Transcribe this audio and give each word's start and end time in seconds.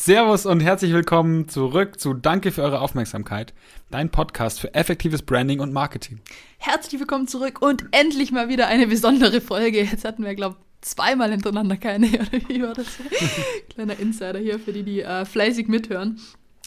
Servus 0.00 0.46
und 0.46 0.60
herzlich 0.60 0.92
willkommen 0.92 1.48
zurück 1.48 1.98
zu 1.98 2.14
Danke 2.14 2.52
für 2.52 2.62
eure 2.62 2.82
Aufmerksamkeit, 2.82 3.52
dein 3.90 4.12
Podcast 4.12 4.60
für 4.60 4.72
effektives 4.72 5.22
Branding 5.22 5.58
und 5.58 5.72
Marketing. 5.72 6.20
Herzlich 6.58 7.00
willkommen 7.00 7.26
zurück 7.26 7.60
und 7.60 7.84
endlich 7.90 8.30
mal 8.30 8.48
wieder 8.48 8.68
eine 8.68 8.86
besondere 8.86 9.40
Folge. 9.40 9.82
Jetzt 9.82 10.04
hatten 10.04 10.24
wir, 10.24 10.36
glaube 10.36 10.54
ich, 10.56 10.88
zweimal 10.88 11.32
hintereinander 11.32 11.76
keine, 11.76 12.06
oder 12.12 12.48
wie 12.48 12.62
war 12.62 12.74
das? 12.74 12.86
Kleiner 13.70 13.98
Insider 13.98 14.38
hier 14.38 14.60
für 14.60 14.72
die, 14.72 14.84
die 14.84 15.00
äh, 15.00 15.24
fleißig 15.24 15.66
mithören. 15.66 16.20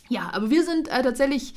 Ja, 0.09 0.29
aber 0.33 0.49
wir 0.49 0.65
sind 0.65 0.89
äh, 0.89 1.01
tatsächlich 1.01 1.53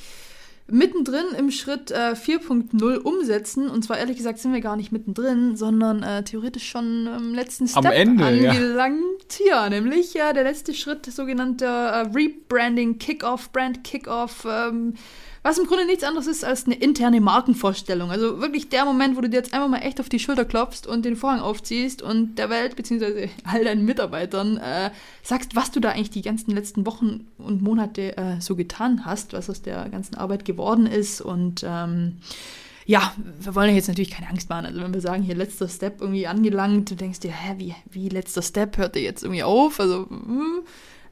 mittendrin 0.67 1.27
im 1.39 1.51
Schritt 1.51 1.91
äh, 1.91 2.15
4.0 2.15 2.99
umsetzen. 2.99 3.69
Und 3.69 3.85
zwar 3.85 3.99
ehrlich 3.99 4.17
gesagt 4.17 4.39
sind 4.39 4.53
wir 4.53 4.61
gar 4.61 4.77
nicht 4.77 4.93
mittendrin, 4.93 5.57
sondern 5.57 6.03
äh, 6.03 6.25
theoretisch 6.25 6.69
schon 6.69 7.07
im 7.07 7.35
letzten 7.35 7.69
Step 7.69 7.85
Am 7.85 7.93
Ende, 7.93 8.25
angelangt. 8.25 9.39
Ja. 9.45 9.65
ja, 9.65 9.71
nämlich 9.71 10.15
ja 10.15 10.33
der 10.33 10.45
letzte 10.45 10.75
Schritt, 10.75 11.07
sogenannter 11.07 11.67
äh, 11.67 12.07
Rebranding, 12.15 12.99
Kickoff, 12.99 13.53
Brand 13.53 13.85
Kickoff. 13.85 14.47
Ähm, 14.49 14.95
was 15.45 15.59
im 15.59 15.67
Grunde 15.67 15.85
nichts 15.85 16.05
anderes 16.05 16.27
ist 16.27 16.43
als 16.43 16.65
eine 16.65 16.77
interne 16.77 17.21
Markenvorstellung. 17.21 18.11
Also 18.11 18.41
wirklich 18.41 18.71
der 18.71 18.87
Moment, 18.87 19.15
wo 19.15 19.21
du 19.21 19.29
dir 19.29 19.37
jetzt 19.37 19.53
einfach 19.53 19.69
mal 19.69 19.81
echt 19.81 20.01
auf 20.01 20.09
die 20.09 20.19
Schulter 20.19 20.47
klopfst 20.47 20.87
und 20.87 21.05
den 21.05 21.17
Vorhang 21.17 21.41
aufziehst 21.41 22.01
und 22.01 22.37
der 22.37 22.49
Welt 22.49 22.77
bzw. 22.77 23.29
all 23.45 23.63
deinen 23.63 23.85
Mitarbeitern 23.85 24.57
äh, 24.57 24.91
sagst, 25.23 25.55
was 25.55 25.71
du 25.71 25.81
da 25.81 25.91
eigentlich 25.91 26.09
die 26.09 26.23
ganzen 26.23 26.53
letzten 26.53 26.87
Wochen 26.87 27.29
und 27.37 27.61
Monate 27.61 28.17
äh, 28.17 28.41
so 28.41 28.57
getan 28.57 29.05
hast, 29.05 29.35
was 29.35 29.51
aus 29.51 29.61
der 29.61 29.87
ganzen 29.91 30.15
Arbeit 30.15 30.47
geworden 30.47 30.54
ist 30.87 31.21
und 31.21 31.65
ähm, 31.67 32.19
ja, 32.87 33.15
wir 33.41 33.55
wollen 33.55 33.75
jetzt 33.75 33.89
natürlich 33.89 34.11
keine 34.11 34.29
Angst 34.29 34.51
machen. 34.51 34.67
Also 34.67 34.81
wenn 34.83 34.93
wir 34.93 35.01
sagen, 35.01 35.23
hier 35.23 35.35
letzter 35.35 35.69
Step 35.69 36.01
irgendwie 36.01 36.27
angelangt, 36.27 36.91
du 36.91 36.95
denkst 36.95 37.21
dir, 37.21 37.33
hä, 37.33 37.55
wie, 37.59 37.75
wie 37.91 38.09
letzter 38.09 38.43
Step 38.43 38.77
hört 38.77 38.95
der 38.95 39.03
jetzt 39.03 39.23
irgendwie 39.23 39.43
auf? 39.43 39.81
Also, 39.81 40.07
hm, 40.09 40.61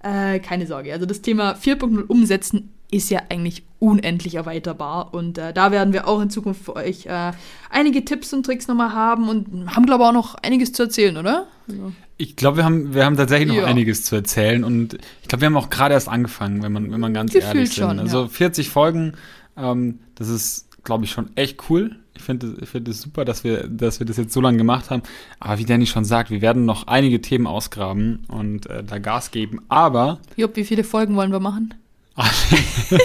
äh, 0.02 0.38
keine 0.40 0.66
Sorge. 0.66 0.92
Also 0.92 1.06
das 1.06 1.22
Thema 1.22 1.54
4.0 1.54 2.06
umsetzen 2.06 2.74
ist 2.92 3.10
ja 3.10 3.22
eigentlich 3.30 3.64
unendlich 3.78 4.36
erweiterbar. 4.36 5.12
Und 5.12 5.38
äh, 5.38 5.52
da 5.52 5.72
werden 5.72 5.92
wir 5.92 6.06
auch 6.06 6.20
in 6.20 6.30
Zukunft 6.30 6.64
für 6.64 6.76
euch 6.76 7.06
äh, 7.06 7.32
einige 7.70 8.04
Tipps 8.04 8.32
und 8.32 8.44
Tricks 8.44 8.68
nochmal 8.68 8.92
haben 8.92 9.28
und 9.28 9.74
haben, 9.74 9.86
glaube 9.86 10.04
ich, 10.04 10.08
auch 10.08 10.12
noch 10.12 10.34
einiges 10.36 10.72
zu 10.72 10.84
erzählen, 10.84 11.16
oder? 11.16 11.46
Also. 11.68 11.92
Ich 12.18 12.36
glaube, 12.36 12.58
wir 12.58 12.64
haben, 12.64 12.94
wir 12.94 13.04
haben 13.04 13.16
tatsächlich 13.16 13.48
noch 13.48 13.56
ja. 13.56 13.64
einiges 13.64 14.04
zu 14.04 14.14
erzählen 14.14 14.62
und 14.62 14.98
ich 15.22 15.28
glaube, 15.28 15.40
wir 15.40 15.46
haben 15.46 15.56
auch 15.56 15.70
gerade 15.70 15.94
erst 15.94 16.08
angefangen, 16.08 16.62
wenn 16.62 16.70
man, 16.70 16.92
wenn 16.92 17.00
man 17.00 17.14
ganz 17.14 17.32
Gefühlt 17.32 17.54
ehrlich. 17.54 17.74
Schon, 17.74 17.98
also 17.98 18.22
ja. 18.22 18.28
40 18.28 18.68
Folgen, 18.68 19.14
ähm, 19.56 19.98
das 20.14 20.28
ist, 20.28 20.68
glaube 20.84 21.04
ich, 21.04 21.10
schon 21.10 21.34
echt 21.36 21.70
cool. 21.70 21.96
Ich 22.14 22.22
finde 22.22 22.54
ich 22.60 22.68
find 22.68 22.86
es 22.88 23.00
super, 23.00 23.24
dass 23.24 23.42
wir, 23.42 23.66
dass 23.66 23.98
wir 23.98 24.06
das 24.06 24.18
jetzt 24.18 24.34
so 24.34 24.42
lange 24.42 24.58
gemacht 24.58 24.90
haben. 24.90 25.02
Aber 25.40 25.58
wie 25.58 25.64
Danny 25.64 25.86
schon 25.86 26.04
sagt, 26.04 26.30
wir 26.30 26.42
werden 26.42 26.66
noch 26.66 26.86
einige 26.86 27.22
Themen 27.22 27.46
ausgraben 27.46 28.24
und 28.28 28.66
äh, 28.66 28.84
da 28.84 28.98
Gas 28.98 29.30
geben. 29.30 29.60
Aber. 29.68 30.20
Job, 30.36 30.54
wie 30.54 30.64
viele 30.64 30.84
Folgen 30.84 31.16
wollen 31.16 31.32
wir 31.32 31.40
machen? 31.40 31.74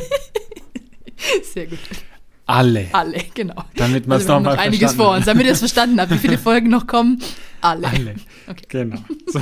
Sehr 1.54 1.68
gut. 1.68 1.80
Alle. 2.46 2.88
Alle, 2.94 3.22
genau. 3.34 3.66
Damit 3.76 4.08
man 4.08 4.18
es 4.18 4.24
also 4.24 4.36
nochmal 4.36 4.58
einiges 4.58 4.94
vor 4.94 5.16
uns, 5.16 5.26
damit 5.26 5.46
ihr 5.46 5.52
es 5.52 5.60
verstanden 5.60 6.00
habt, 6.00 6.12
wie 6.12 6.18
viele 6.18 6.38
Folgen 6.38 6.70
noch 6.70 6.88
kommen. 6.88 7.22
Alle. 7.60 7.88
Alle. 7.88 8.16
Okay. 8.48 8.66
Genau. 8.70 9.04
So, 9.26 9.42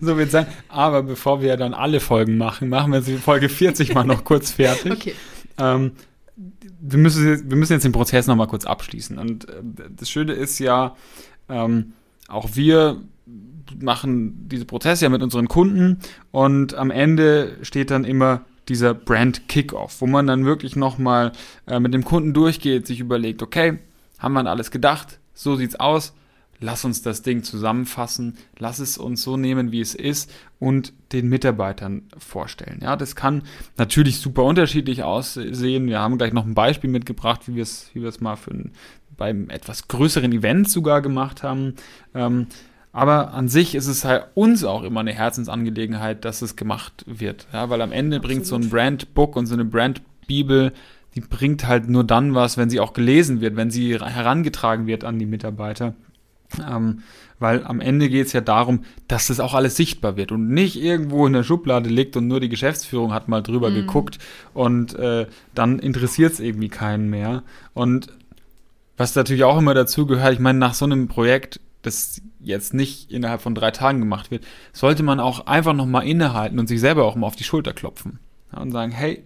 so 0.00 0.16
wird 0.16 0.26
es 0.26 0.32
sein. 0.32 0.46
Aber 0.68 1.02
bevor 1.02 1.42
wir 1.42 1.56
dann 1.56 1.74
alle 1.74 1.98
Folgen 1.98 2.38
machen, 2.38 2.68
machen 2.68 2.92
wir 2.92 3.00
die 3.00 3.16
Folge 3.16 3.48
40 3.48 3.92
mal 3.94 4.04
noch 4.04 4.22
kurz 4.22 4.52
fertig. 4.52 4.92
Okay. 4.92 5.14
Ähm, 5.58 5.92
wir, 6.80 6.98
müssen, 6.98 7.50
wir 7.50 7.56
müssen 7.56 7.72
jetzt 7.72 7.84
den 7.84 7.92
Prozess 7.92 8.28
nochmal 8.28 8.46
kurz 8.46 8.66
abschließen. 8.66 9.18
Und 9.18 9.48
äh, 9.48 9.62
das 9.90 10.08
Schöne 10.08 10.34
ist 10.34 10.60
ja, 10.60 10.94
ähm, 11.48 11.94
auch 12.28 12.50
wir 12.54 13.02
machen 13.80 14.48
diese 14.48 14.64
Prozesse 14.64 15.06
ja 15.06 15.08
mit 15.08 15.22
unseren 15.22 15.48
Kunden 15.48 15.98
und 16.30 16.74
am 16.74 16.92
Ende 16.92 17.56
steht 17.62 17.90
dann 17.90 18.04
immer 18.04 18.42
dieser 18.68 18.94
Brand 18.94 19.48
Kickoff, 19.48 20.00
wo 20.00 20.06
man 20.06 20.26
dann 20.26 20.44
wirklich 20.44 20.76
nochmal 20.76 21.32
äh, 21.66 21.80
mit 21.80 21.94
dem 21.94 22.04
Kunden 22.04 22.32
durchgeht, 22.32 22.86
sich 22.86 23.00
überlegt, 23.00 23.42
okay, 23.42 23.78
haben 24.18 24.34
wir 24.34 24.40
an 24.40 24.46
alles 24.46 24.70
gedacht, 24.70 25.18
so 25.34 25.56
sieht's 25.56 25.76
aus, 25.76 26.14
lass 26.60 26.84
uns 26.84 27.02
das 27.02 27.22
Ding 27.22 27.42
zusammenfassen, 27.42 28.36
lass 28.58 28.78
es 28.78 28.98
uns 28.98 29.22
so 29.22 29.36
nehmen, 29.36 29.72
wie 29.72 29.80
es 29.80 29.94
ist 29.94 30.32
und 30.58 30.92
den 31.12 31.28
Mitarbeitern 31.28 32.02
vorstellen. 32.16 32.80
Ja, 32.82 32.96
das 32.96 33.16
kann 33.16 33.42
natürlich 33.76 34.18
super 34.18 34.44
unterschiedlich 34.44 35.02
aussehen. 35.02 35.86
Wir 35.86 36.00
haben 36.00 36.18
gleich 36.18 36.32
noch 36.32 36.46
ein 36.46 36.54
Beispiel 36.54 36.90
mitgebracht, 36.90 37.42
wie 37.46 37.56
wir 37.56 37.62
es, 37.62 37.90
wie 37.92 38.02
wir 38.02 38.08
es 38.08 38.20
mal 38.20 38.36
für 38.36 38.52
ein, 38.52 38.72
beim 39.16 39.50
etwas 39.50 39.88
größeren 39.88 40.32
Event 40.32 40.68
sogar 40.68 41.02
gemacht 41.02 41.42
haben. 41.42 41.74
Ähm, 42.14 42.46
aber 42.94 43.34
an 43.34 43.48
sich 43.48 43.74
ist 43.74 43.88
es 43.88 44.04
halt 44.04 44.28
uns 44.34 44.62
auch 44.62 44.84
immer 44.84 45.00
eine 45.00 45.12
Herzensangelegenheit, 45.12 46.24
dass 46.24 46.42
es 46.42 46.54
gemacht 46.54 47.04
wird. 47.06 47.48
Ja, 47.52 47.68
weil 47.68 47.82
am 47.82 47.90
Ende 47.90 48.18
Absolut. 48.18 48.36
bringt 48.36 48.46
so 48.46 48.54
ein 48.54 48.70
Brandbook 48.70 49.34
und 49.34 49.46
so 49.46 49.54
eine 49.54 49.64
Brandbibel, 49.64 50.72
die 51.16 51.20
bringt 51.20 51.66
halt 51.66 51.88
nur 51.88 52.04
dann 52.04 52.36
was, 52.36 52.56
wenn 52.56 52.70
sie 52.70 52.78
auch 52.78 52.92
gelesen 52.92 53.40
wird, 53.40 53.56
wenn 53.56 53.72
sie 53.72 53.98
herangetragen 53.98 54.86
wird 54.86 55.02
an 55.02 55.18
die 55.18 55.26
Mitarbeiter. 55.26 55.94
Ähm, 56.70 57.02
weil 57.40 57.64
am 57.64 57.80
Ende 57.80 58.08
geht 58.08 58.28
es 58.28 58.32
ja 58.32 58.40
darum, 58.40 58.84
dass 59.08 59.26
das 59.26 59.40
auch 59.40 59.54
alles 59.54 59.74
sichtbar 59.74 60.16
wird 60.16 60.30
und 60.30 60.50
nicht 60.50 60.80
irgendwo 60.80 61.26
in 61.26 61.32
der 61.32 61.42
Schublade 61.42 61.90
liegt 61.90 62.16
und 62.16 62.28
nur 62.28 62.38
die 62.38 62.48
Geschäftsführung 62.48 63.12
hat 63.12 63.26
mal 63.26 63.42
drüber 63.42 63.70
mm. 63.70 63.74
geguckt 63.74 64.18
und 64.52 64.94
äh, 64.94 65.26
dann 65.52 65.80
interessiert 65.80 66.34
es 66.34 66.38
irgendwie 66.38 66.68
keinen 66.68 67.10
mehr. 67.10 67.42
Und 67.72 68.06
was 68.96 69.16
natürlich 69.16 69.42
auch 69.42 69.58
immer 69.58 69.74
dazu 69.74 70.06
gehört, 70.06 70.34
ich 70.34 70.38
meine, 70.38 70.60
nach 70.60 70.74
so 70.74 70.84
einem 70.84 71.08
Projekt 71.08 71.58
das 71.82 72.22
jetzt 72.44 72.74
nicht 72.74 73.10
innerhalb 73.10 73.40
von 73.40 73.54
drei 73.54 73.70
Tagen 73.70 74.00
gemacht 74.00 74.30
wird, 74.30 74.44
sollte 74.72 75.02
man 75.02 75.20
auch 75.20 75.46
einfach 75.46 75.72
nochmal 75.72 76.06
innehalten 76.06 76.58
und 76.58 76.68
sich 76.68 76.80
selber 76.80 77.04
auch 77.04 77.16
mal 77.16 77.26
auf 77.26 77.36
die 77.36 77.44
Schulter 77.44 77.72
klopfen 77.72 78.18
ja, 78.52 78.60
und 78.60 78.70
sagen, 78.70 78.92
hey, 78.92 79.24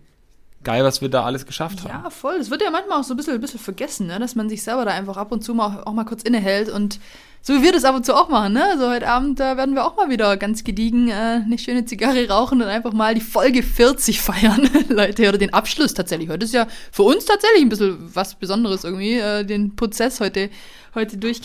geil, 0.65 0.85
was 0.85 1.01
wir 1.01 1.09
da 1.09 1.25
alles 1.25 1.47
geschafft 1.47 1.85
haben. 1.85 2.05
Ja, 2.05 2.11
voll. 2.11 2.39
Das 2.39 2.51
wird 2.51 2.63
ja 2.63 2.71
manchmal 2.71 3.01
auch 3.01 3.05
so 3.05 3.15
ein 3.15 3.17
bisschen, 3.17 3.35
ein 3.35 3.41
bisschen 3.41 3.61
vergessen, 3.61 4.07
ne? 4.07 4.19
dass 4.19 4.35
man 4.35 4.49
sich 4.49 4.63
selber 4.63 4.85
da 4.85 4.93
einfach 4.93 5.17
ab 5.17 5.33
und 5.33 5.43
zu 5.43 5.55
mal 5.55 5.83
auch 5.85 5.93
mal 5.93 6.05
kurz 6.05 6.23
innehält 6.23 6.69
und 6.69 6.99
so 7.41 7.55
wie 7.55 7.63
wir 7.63 7.73
das 7.73 7.85
ab 7.85 7.95
und 7.95 8.05
zu 8.05 8.15
auch 8.15 8.29
machen, 8.29 8.53
ne? 8.53 8.65
Also 8.65 8.91
heute 8.91 9.09
Abend, 9.09 9.39
da 9.39 9.57
werden 9.57 9.75
wir 9.75 9.87
auch 9.87 9.97
mal 9.97 10.11
wieder 10.11 10.37
ganz 10.37 10.65
gediegen 10.65 11.09
äh, 11.09 11.41
eine 11.45 11.57
schöne 11.57 11.85
Zigarre 11.85 12.29
rauchen 12.29 12.61
und 12.61 12.69
einfach 12.69 12.93
mal 12.93 13.15
die 13.15 13.21
Folge 13.21 13.63
40 13.63 14.21
feiern, 14.21 14.69
Leute, 14.89 15.29
oder 15.29 15.39
den 15.39 15.55
Abschluss 15.55 15.95
tatsächlich. 15.95 16.29
Heute 16.29 16.45
ist 16.45 16.53
ja 16.53 16.67
für 16.91 17.05
uns 17.05 17.25
tatsächlich 17.25 17.63
ein 17.63 17.69
bisschen 17.69 17.97
was 18.13 18.35
Besonderes 18.35 18.85
irgendwie, 18.85 19.15
äh, 19.15 19.45
den 19.45 19.77
Prozess 19.77 20.21
heute, 20.21 20.51
heute 20.95 21.17
durch, 21.17 21.41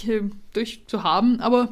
durch 0.53 0.83
zu 0.87 1.03
haben. 1.03 1.39
Aber, 1.39 1.69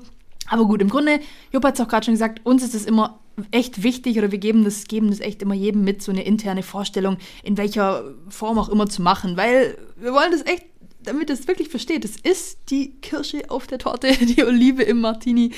aber 0.47 0.65
gut, 0.65 0.81
im 0.81 0.89
Grunde, 0.89 1.19
Jupp 1.51 1.63
hat 1.63 1.75
es 1.75 1.81
auch 1.81 1.87
gerade 1.87 2.05
schon 2.05 2.13
gesagt, 2.13 2.45
uns 2.45 2.63
ist 2.63 2.75
es 2.75 2.85
immer 2.85 3.19
echt 3.51 3.83
wichtig 3.83 4.17
oder 4.17 4.31
wir 4.31 4.37
geben 4.37 4.63
das, 4.63 4.85
geben 4.85 5.09
das 5.09 5.19
echt 5.19 5.41
immer 5.41 5.53
jedem 5.53 5.83
mit, 5.83 6.01
so 6.01 6.11
eine 6.11 6.23
interne 6.23 6.63
Vorstellung, 6.63 7.17
in 7.43 7.57
welcher 7.57 8.03
Form 8.29 8.59
auch 8.59 8.69
immer 8.69 8.87
zu 8.87 9.01
machen, 9.01 9.37
weil 9.37 9.77
wir 9.97 10.13
wollen 10.13 10.31
das 10.31 10.45
echt 10.45 10.65
damit 11.03 11.29
ihr 11.29 11.33
es 11.33 11.47
wirklich 11.47 11.69
versteht, 11.69 12.05
es 12.05 12.15
ist 12.17 12.59
die 12.69 12.91
Kirsche 13.01 13.49
auf 13.49 13.67
der 13.67 13.79
Torte, 13.79 14.11
die 14.25 14.43
Olive 14.43 14.83
im 14.83 15.01
Martini. 15.01 15.51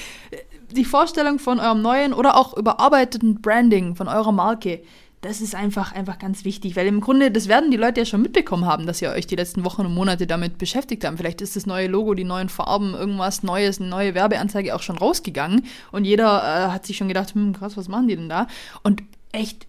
Die 0.71 0.85
Vorstellung 0.85 1.37
von 1.37 1.59
eurem 1.59 1.81
neuen 1.81 2.13
oder 2.13 2.37
auch 2.37 2.57
überarbeiteten 2.57 3.41
Branding 3.41 3.95
von 3.95 4.07
eurer 4.07 4.31
Marke, 4.31 4.81
das 5.23 5.39
ist 5.39 5.55
einfach, 5.55 5.93
einfach 5.93 6.19
ganz 6.19 6.43
wichtig, 6.43 6.75
weil 6.75 6.85
im 6.85 6.99
Grunde, 6.99 7.31
das 7.31 7.47
werden 7.47 7.71
die 7.71 7.77
Leute 7.77 8.01
ja 8.01 8.05
schon 8.05 8.21
mitbekommen 8.21 8.65
haben, 8.65 8.85
dass 8.85 9.01
ihr 9.01 9.09
euch 9.09 9.25
die 9.25 9.37
letzten 9.37 9.63
Wochen 9.63 9.85
und 9.85 9.93
Monate 9.93 10.27
damit 10.27 10.57
beschäftigt 10.57 11.05
habt. 11.05 11.17
Vielleicht 11.17 11.41
ist 11.41 11.55
das 11.55 11.65
neue 11.65 11.87
Logo, 11.87 12.13
die 12.13 12.25
neuen 12.25 12.49
Farben, 12.49 12.93
irgendwas 12.93 13.41
Neues, 13.41 13.79
eine 13.79 13.89
neue 13.89 14.15
Werbeanzeige 14.15 14.75
auch 14.75 14.81
schon 14.81 14.97
rausgegangen 14.97 15.65
und 15.91 16.03
jeder 16.03 16.25
äh, 16.43 16.71
hat 16.71 16.85
sich 16.85 16.97
schon 16.97 17.07
gedacht, 17.07 17.33
hm, 17.33 17.53
krass, 17.53 17.77
was 17.77 17.87
machen 17.87 18.09
die 18.09 18.17
denn 18.17 18.27
da? 18.27 18.47
Und 18.83 19.01
echt, 19.31 19.65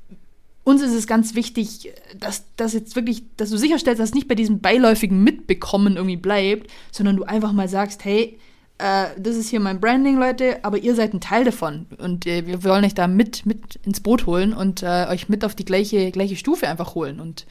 uns 0.65 0.83
ist 0.83 0.93
es 0.93 1.07
ganz 1.07 1.37
wichtig, 1.37 1.93
dass 2.19 2.45
das 2.57 2.73
jetzt 2.73 2.97
wirklich, 2.97 3.23
dass 3.37 3.51
du 3.51 3.57
sicherstellst, 3.57 4.01
dass 4.01 4.09
es 4.09 4.15
nicht 4.15 4.27
bei 4.27 4.35
diesem 4.35 4.59
beiläufigen 4.59 5.23
Mitbekommen 5.23 5.97
irgendwie 5.97 6.17
bleibt, 6.17 6.69
sondern 6.91 7.17
du 7.17 7.23
einfach 7.23 7.53
mal 7.53 7.69
sagst, 7.69 8.05
hey, 8.05 8.39
äh, 8.79 9.07
das 9.17 9.37
ist 9.37 9.51
hier 9.51 9.61
mein 9.61 9.81
Branding, 9.81 10.19
Leute, 10.19 10.65
aber 10.65 10.79
ihr 10.79 10.95
seid 10.95 11.15
ein 11.15 11.21
Teil 11.21 11.45
davon. 11.45 11.87
Und 11.99 12.27
äh, 12.27 12.47
wir 12.47 12.65
wollen 12.65 12.85
euch 12.85 12.95
da 12.95 13.07
mit, 13.07 13.47
mit 13.47 13.77
ins 13.85 14.01
Boot 14.01 14.27
holen 14.27 14.53
und 14.53 14.83
äh, 14.83 15.07
euch 15.09 15.29
mit 15.29 15.45
auf 15.45 15.55
die 15.55 15.65
gleiche, 15.65 16.11
gleiche 16.11 16.37
Stufe 16.37 16.69
einfach 16.69 16.95
holen. 16.95 17.21
Und 17.21 17.47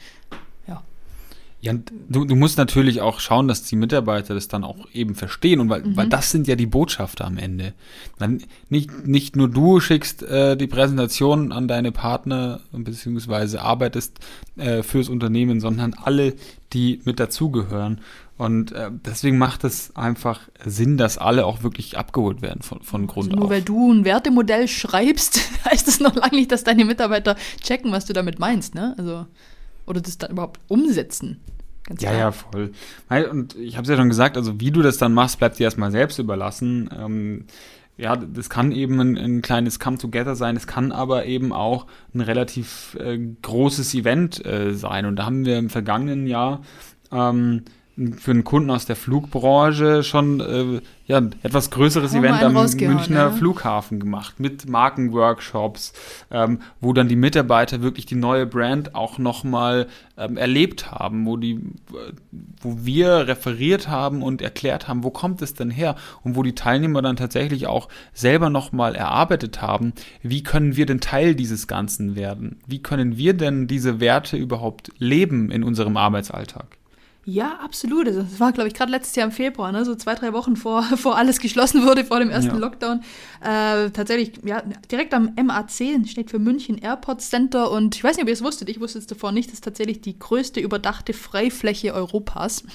ja, 1.64 1.72
du, 2.10 2.26
du 2.26 2.34
musst 2.36 2.58
natürlich 2.58 3.00
auch 3.00 3.20
schauen, 3.20 3.48
dass 3.48 3.62
die 3.62 3.76
Mitarbeiter 3.76 4.34
das 4.34 4.48
dann 4.48 4.64
auch 4.64 4.86
eben 4.92 5.14
verstehen 5.14 5.60
und 5.60 5.70
weil, 5.70 5.82
mhm. 5.82 5.96
weil 5.96 6.08
das 6.10 6.30
sind 6.30 6.46
ja 6.46 6.56
die 6.56 6.66
Botschafter 6.66 7.24
am 7.24 7.38
Ende. 7.38 7.72
Dann 8.18 8.42
nicht, 8.68 9.06
nicht 9.06 9.34
nur 9.34 9.48
du 9.48 9.80
schickst 9.80 10.22
äh, 10.24 10.58
die 10.58 10.66
Präsentation 10.66 11.52
an 11.52 11.66
deine 11.66 11.90
Partner 11.90 12.60
beziehungsweise 12.72 13.62
arbeitest 13.62 14.18
äh, 14.56 14.82
fürs 14.82 15.08
Unternehmen, 15.08 15.58
sondern 15.58 15.94
alle, 15.94 16.34
die 16.74 17.00
mit 17.04 17.18
dazugehören. 17.18 18.02
Und 18.36 18.72
äh, 18.72 18.90
deswegen 18.92 19.38
macht 19.38 19.64
es 19.64 19.96
einfach 19.96 20.40
Sinn, 20.66 20.98
dass 20.98 21.16
alle 21.16 21.46
auch 21.46 21.62
wirklich 21.62 21.96
abgeholt 21.96 22.42
werden 22.42 22.60
von, 22.60 22.82
von 22.82 23.06
Grund 23.06 23.28
also 23.28 23.36
nur 23.36 23.44
auf. 23.46 23.50
weil 23.50 23.62
du 23.62 23.90
ein 23.90 24.04
Wertemodell 24.04 24.68
schreibst, 24.68 25.40
heißt 25.64 25.88
das 25.88 26.00
noch 26.00 26.14
lange 26.14 26.36
nicht, 26.36 26.52
dass 26.52 26.62
deine 26.62 26.84
Mitarbeiter 26.84 27.36
checken, 27.62 27.90
was 27.90 28.04
du 28.04 28.12
damit 28.12 28.38
meinst, 28.38 28.74
ne? 28.74 28.94
Also 28.98 29.24
oder 29.86 30.00
das 30.00 30.18
dann 30.18 30.30
überhaupt 30.30 30.60
umsetzen. 30.68 31.40
Ganz 31.86 32.02
ja, 32.02 32.10
klar. 32.10 32.20
ja, 32.20 32.32
voll. 32.32 32.72
Und 33.30 33.56
ich 33.56 33.76
habe 33.76 33.82
es 33.82 33.90
ja 33.90 33.96
schon 33.96 34.08
gesagt, 34.08 34.36
also 34.36 34.58
wie 34.60 34.70
du 34.70 34.82
das 34.82 34.96
dann 34.98 35.12
machst, 35.12 35.38
bleibt 35.38 35.58
dir 35.58 35.64
erstmal 35.64 35.90
selbst 35.90 36.18
überlassen. 36.18 36.88
Ähm, 36.96 37.44
ja, 37.96 38.16
das 38.16 38.50
kann 38.50 38.72
eben 38.72 39.00
ein, 39.00 39.16
ein 39.16 39.42
kleines 39.42 39.78
Come-Together 39.78 40.34
sein, 40.34 40.56
es 40.56 40.66
kann 40.66 40.90
aber 40.90 41.26
eben 41.26 41.52
auch 41.52 41.86
ein 42.12 42.20
relativ 42.20 42.96
äh, 42.98 43.18
großes 43.42 43.94
Event 43.94 44.44
äh, 44.44 44.74
sein. 44.74 45.06
Und 45.06 45.16
da 45.16 45.26
haben 45.26 45.44
wir 45.44 45.58
im 45.58 45.70
vergangenen 45.70 46.26
Jahr 46.26 46.62
ähm, 47.12 47.62
für 48.16 48.32
einen 48.32 48.42
Kunden 48.42 48.70
aus 48.70 48.86
der 48.86 48.96
Flugbranche 48.96 50.02
schon 50.02 50.40
äh, 50.40 50.80
ja, 51.06 51.18
ein 51.18 51.34
etwas 51.42 51.70
größeres 51.70 52.14
Haben 52.14 52.24
Event 52.24 52.42
am 52.42 52.54
Münchner 52.54 53.16
ja. 53.16 53.30
Flughafen 53.30 54.00
gemacht 54.00 54.40
mit 54.40 54.68
Markenworkshops, 54.68 55.92
ähm, 56.30 56.60
wo 56.80 56.92
dann 56.92 57.08
die 57.08 57.16
Mitarbeiter 57.16 57.82
wirklich 57.82 58.06
die 58.06 58.16
neue 58.16 58.46
Brand 58.46 58.94
auch 58.96 59.18
nochmal 59.18 59.86
ähm, 60.16 60.36
erlebt 60.36 60.90
haben, 60.90 61.26
wo 61.26 61.36
die, 61.36 61.60
wo 62.60 62.78
wir 62.80 63.28
referiert 63.28 63.88
haben 63.88 64.22
und 64.22 64.42
erklärt 64.42 64.88
haben, 64.88 65.04
wo 65.04 65.10
kommt 65.10 65.40
es 65.42 65.54
denn 65.54 65.70
her 65.70 65.94
und 66.22 66.34
wo 66.34 66.42
die 66.42 66.54
Teilnehmer 66.54 67.00
dann 67.00 67.16
tatsächlich 67.16 67.68
auch 67.68 67.88
selber 68.12 68.50
nochmal 68.50 68.96
erarbeitet 68.96 69.62
haben, 69.62 69.92
wie 70.22 70.42
können 70.42 70.74
wir 70.74 70.86
denn 70.86 71.00
Teil 71.00 71.36
dieses 71.36 71.68
Ganzen 71.68 72.16
werden? 72.16 72.58
Wie 72.66 72.82
können 72.82 73.16
wir 73.16 73.34
denn 73.34 73.68
diese 73.68 74.00
Werte 74.00 74.36
überhaupt 74.36 74.90
leben 74.98 75.52
in 75.52 75.62
unserem 75.62 75.96
Arbeitsalltag? 75.96 76.78
Ja, 77.26 77.58
absolut. 77.62 78.06
Also, 78.06 78.22
das 78.22 78.38
war, 78.38 78.52
glaube 78.52 78.68
ich, 78.68 78.74
gerade 78.74 78.90
letztes 78.90 79.16
Jahr 79.16 79.26
im 79.26 79.32
Februar, 79.32 79.72
ne? 79.72 79.84
so 79.84 79.94
zwei, 79.94 80.14
drei 80.14 80.32
Wochen 80.32 80.56
vor, 80.56 80.82
vor 80.96 81.16
alles 81.16 81.40
geschlossen 81.40 81.86
wurde, 81.86 82.04
vor 82.04 82.18
dem 82.18 82.30
ersten 82.30 82.52
Ja. 82.52 82.58
Lockdown. 82.58 83.00
Äh, 83.40 83.90
tatsächlich, 83.90 84.32
ja, 84.44 84.62
direkt 84.90 85.14
am 85.14 85.30
MAC, 85.42 85.70
steht 86.06 86.30
für 86.30 86.38
München 86.38 86.76
Airport 86.78 87.22
Center. 87.22 87.70
Und 87.70 87.96
ich 87.96 88.04
weiß 88.04 88.16
nicht, 88.16 88.24
ob 88.24 88.28
ihr 88.28 88.34
es 88.34 88.42
wusstet, 88.44 88.68
ich 88.68 88.80
wusste 88.80 88.98
es 88.98 89.06
davor 89.06 89.32
nicht, 89.32 89.48
das 89.48 89.54
ist 89.54 89.64
tatsächlich 89.64 90.00
die 90.02 90.18
größte 90.18 90.60
überdachte 90.60 91.12
Freifläche 91.12 91.94
Europas. 91.94 92.62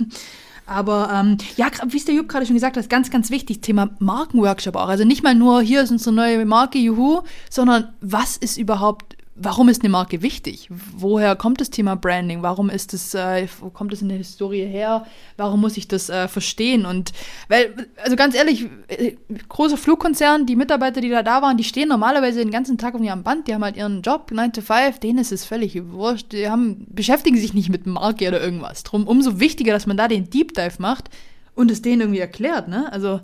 Aber 0.70 1.10
ähm, 1.12 1.38
ja, 1.58 1.68
wie 1.88 1.98
es 1.98 2.06
der 2.06 2.14
Jupp 2.14 2.30
gerade 2.30 2.46
schon 2.46 2.54
gesagt 2.54 2.78
hat, 2.78 2.90
ganz, 2.92 3.10
ganz 3.10 3.32
wichtig, 3.32 3.62
Thema 3.62 3.90
Markenworkshop 3.98 4.76
auch. 4.76 4.88
Also 4.88 5.04
nicht 5.04 5.24
mal 5.24 5.34
nur, 5.34 5.62
hier 5.64 5.82
ist 5.82 5.90
unsere 5.90 6.14
neue 6.14 6.46
Marke, 6.46 6.78
juhu, 6.78 7.22
sondern 7.50 7.90
was 8.02 8.38
ist 8.38 8.58
überhaupt, 8.58 9.18
warum 9.42 9.70
ist 9.70 9.82
eine 9.82 9.90
Marke 9.90 10.22
wichtig? 10.22 10.70
Woher 10.70 11.36
kommt 11.36 11.62
das 11.62 11.70
Thema 11.70 11.96
Branding? 11.96 12.42
Warum 12.42 12.70
ist 12.70 12.94
es, 12.94 13.14
äh, 13.14 13.48
wo 13.60 13.70
kommt 13.70 13.94
es 13.94 14.02
in 14.02 14.10
der 14.10 14.18
Historie 14.18 14.66
her? 14.66 15.06
Warum 15.38 15.62
muss 15.62 15.78
ich 15.78 15.88
das 15.88 16.10
äh, 16.10 16.28
verstehen? 16.28 16.86
Und 16.86 17.12
weil, 17.48 17.88
also 18.04 18.16
ganz 18.16 18.36
ehrlich, 18.36 18.68
äh, 18.88 19.14
großer 19.48 19.78
Flugkonzern, 19.78 20.46
die 20.46 20.56
Mitarbeiter, 20.56 21.02
die 21.02 21.10
da 21.10 21.24
da 21.24 21.42
waren, 21.42 21.58
die 21.58 21.64
stehen 21.64 21.90
normalerweise 21.90 22.40
den 22.40 22.52
ganzen 22.52 22.78
Tag 22.78 22.96
auf 22.96 23.02
ihrem 23.02 23.24
Band, 23.24 23.48
die 23.48 23.54
haben 23.54 23.64
halt 23.64 23.78
ihren 23.78 24.02
Job, 24.02 24.32
9 24.32 24.54
to 24.54 24.62
5, 24.62 25.00
denen 25.00 25.20
ist 25.20 25.32
es 25.32 25.46
völlig 25.46 25.82
wurscht, 25.92 26.34
die 26.34 26.50
haben, 26.50 26.86
beschäftigen 26.90 27.38
sich 27.38 27.54
nicht 27.54 27.70
mit 27.70 27.88
Marke 27.88 28.28
oder 28.28 28.42
irgendwas. 28.42 28.84
Drum 28.84 29.08
umso 29.08 29.40
wichtiger, 29.40 29.74
dass 29.74 29.88
man 29.88 29.98
da 29.98 30.08
den 30.08 30.30
Deep 30.30 30.54
Dive 30.54 30.76
macht 30.80 31.10
und 31.56 31.72
es 31.72 31.82
denen 31.82 32.02
irgendwie 32.02 32.20
erklärt, 32.20 32.68
ne? 32.68 32.92
Also, 32.92 33.22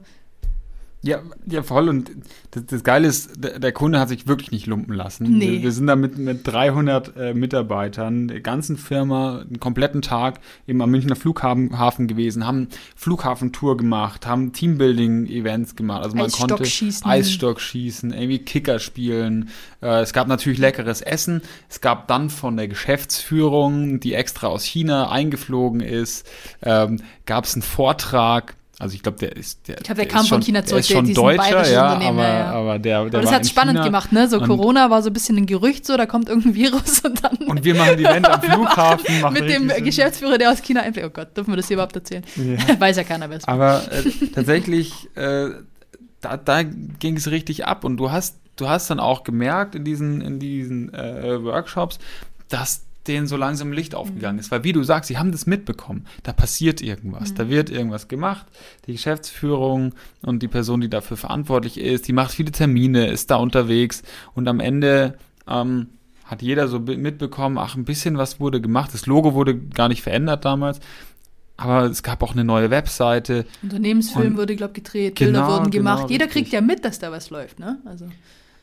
Ja, 1.05 1.21
ja, 1.45 1.61
voll. 1.61 1.87
Und 1.87 2.11
das, 2.51 2.65
das 2.65 2.83
Geile 2.83 3.07
ist, 3.07 3.31
der, 3.37 3.59
der 3.59 3.71
Kunde 3.71 3.99
hat 3.99 4.09
sich 4.09 4.27
wirklich 4.27 4.51
nicht 4.51 4.65
lumpen 4.65 4.95
lassen. 4.95 5.37
Nee. 5.37 5.51
Wir, 5.51 5.63
wir 5.63 5.71
sind 5.71 5.85
da 5.85 5.95
mit, 5.95 6.17
mit 6.17 6.47
300 6.47 7.15
äh, 7.15 7.33
Mitarbeitern 7.35 8.27
der 8.27 8.41
ganzen 8.41 8.75
Firma 8.75 9.41
einen 9.41 9.59
kompletten 9.59 10.01
Tag 10.01 10.39
eben 10.67 10.81
am 10.81 10.89
Münchner 10.89 11.15
Flughafen 11.15 11.77
Hafen 11.77 12.07
gewesen, 12.07 12.47
haben 12.47 12.69
Flughafentour 12.95 13.77
gemacht, 13.77 14.25
haben 14.25 14.51
Teambuilding-Events 14.51 15.75
gemacht. 15.75 16.03
Also 16.03 16.17
man 16.17 16.31
konnte 16.31 16.55
Eisstockschießen. 16.55 17.05
Eisstockschießen, 17.07 18.11
irgendwie 18.11 18.39
Kicker 18.39 18.79
spielen. 18.79 19.49
Äh, 19.81 20.01
es 20.01 20.11
gab 20.11 20.27
natürlich 20.27 20.57
leckeres 20.57 21.01
Essen. 21.01 21.43
Es 21.69 21.81
gab 21.81 22.07
dann 22.07 22.31
von 22.31 22.57
der 22.57 22.67
Geschäftsführung, 22.67 23.99
die 23.99 24.15
extra 24.15 24.47
aus 24.47 24.63
China 24.63 25.11
eingeflogen 25.11 25.81
ist, 25.81 26.27
ähm, 26.63 27.01
gab 27.25 27.45
es 27.45 27.53
einen 27.53 27.61
Vortrag. 27.61 28.55
Also 28.77 28.93
ich 28.95 29.03
glaube, 29.03 29.17
der 29.19 29.35
ist 29.37 29.67
der, 29.69 29.77
Ich 29.77 29.83
glaub, 29.83 29.95
der 29.95 30.05
ist 30.05 30.11
kam 30.11 30.19
von 30.21 30.27
schon, 30.27 30.41
China 30.41 30.59
der 30.59 30.67
zurück, 30.67 30.79
ist 30.81 30.89
der- 30.89 30.95
schon 30.97 31.05
diesen 31.05 31.23
Deutscher, 31.23 31.71
ja, 31.71 31.85
aber, 31.85 32.23
ja. 32.27 32.45
aber 32.51 32.79
der, 32.79 32.79
der 32.79 32.97
aber 33.19 33.21
das 33.21 33.31
hat 33.31 33.47
spannend 33.47 33.75
China. 33.77 33.85
gemacht, 33.85 34.11
ne? 34.11 34.27
So 34.27 34.39
Corona 34.41 34.89
war 34.89 35.01
so 35.01 35.09
ein 35.09 35.13
bisschen 35.13 35.37
ein 35.37 35.45
Gerücht, 35.45 35.85
so, 35.85 35.95
da 35.95 36.05
kommt 36.05 36.27
irgendein 36.27 36.55
Virus 36.55 36.99
und 36.99 37.23
dann 37.23 37.37
Und 37.47 37.63
wir 37.63 37.73
machen 37.75 37.95
die 37.97 38.03
Event 38.03 38.27
am 38.29 38.41
Flughafen. 38.51 39.33
mit 39.33 39.49
dem 39.49 39.69
Sinn. 39.69 39.83
Geschäftsführer, 39.85 40.37
der 40.37 40.51
aus 40.51 40.61
China 40.61 40.81
einfliegt. 40.81 41.07
Oh 41.07 41.09
Gott, 41.09 41.35
dürfen 41.37 41.51
wir 41.53 41.57
das 41.57 41.67
hier 41.67 41.75
überhaupt 41.75 41.95
erzählen? 41.95 42.23
Ja. 42.35 42.57
Weiß 42.79 42.97
ja 42.97 43.03
keiner, 43.03 43.29
war. 43.29 43.39
Aber 43.45 43.81
äh, 43.93 44.03
tatsächlich, 44.33 45.07
äh, 45.15 45.49
da, 46.21 46.35
da 46.37 46.63
ging 46.63 47.15
es 47.15 47.31
richtig 47.31 47.65
ab 47.65 47.83
und 47.85 47.95
du 47.97 48.11
hast, 48.11 48.35
du 48.57 48.67
hast 48.67 48.89
dann 48.89 48.99
auch 48.99 49.23
gemerkt 49.23 49.75
in 49.75 49.85
diesen, 49.85 50.19
in 50.21 50.39
diesen 50.39 50.93
äh, 50.93 51.41
Workshops, 51.43 51.97
dass 52.49 52.81
denen 53.07 53.27
so 53.27 53.37
langsam 53.37 53.71
Licht 53.71 53.95
aufgegangen 53.95 54.39
ist. 54.39 54.51
Weil 54.51 54.63
wie 54.63 54.73
du 54.73 54.83
sagst, 54.83 55.07
sie 55.07 55.17
haben 55.17 55.31
das 55.31 55.45
mitbekommen. 55.45 56.05
Da 56.23 56.33
passiert 56.33 56.81
irgendwas. 56.81 57.33
Da 57.33 57.49
wird 57.49 57.69
irgendwas 57.69 58.07
gemacht. 58.07 58.45
Die 58.87 58.93
Geschäftsführung 58.93 59.93
und 60.23 60.41
die 60.43 60.47
Person, 60.47 60.81
die 60.81 60.89
dafür 60.89 61.17
verantwortlich 61.17 61.79
ist, 61.79 62.07
die 62.07 62.13
macht 62.13 62.31
viele 62.31 62.51
Termine, 62.51 63.07
ist 63.07 63.31
da 63.31 63.35
unterwegs 63.37 64.03
und 64.33 64.47
am 64.47 64.59
Ende 64.59 65.17
ähm, 65.47 65.87
hat 66.25 66.41
jeder 66.41 66.67
so 66.67 66.79
mitbekommen, 66.79 67.57
ach, 67.57 67.75
ein 67.75 67.85
bisschen 67.85 68.17
was 68.17 68.39
wurde 68.39 68.59
gemacht. 68.61 68.93
Das 68.93 69.05
Logo 69.05 69.33
wurde 69.33 69.55
gar 69.57 69.87
nicht 69.87 70.01
verändert 70.01 70.43
damals. 70.45 70.79
Aber 71.57 71.83
es 71.83 72.03
gab 72.03 72.21
auch 72.21 72.33
eine 72.33 72.43
neue 72.43 72.69
Webseite. 72.69 73.45
Unternehmensfilm 73.63 74.33
Und- 74.33 74.37
wurde, 74.37 74.55
glaube 74.55 74.73
ich, 74.75 74.83
gedreht, 74.83 75.15
Bilder 75.15 75.31
Genau, 75.41 75.47
wurden 75.53 75.71
genau, 75.71 75.95
gemacht. 75.95 76.09
Jeder 76.09 76.25
richtig. 76.25 76.43
kriegt 76.43 76.53
ja 76.53 76.61
mit, 76.61 76.83
dass 76.83 76.99
da 76.99 77.11
was 77.11 77.29
läuft, 77.29 77.59
ne? 77.59 77.77
Also. 77.85 78.07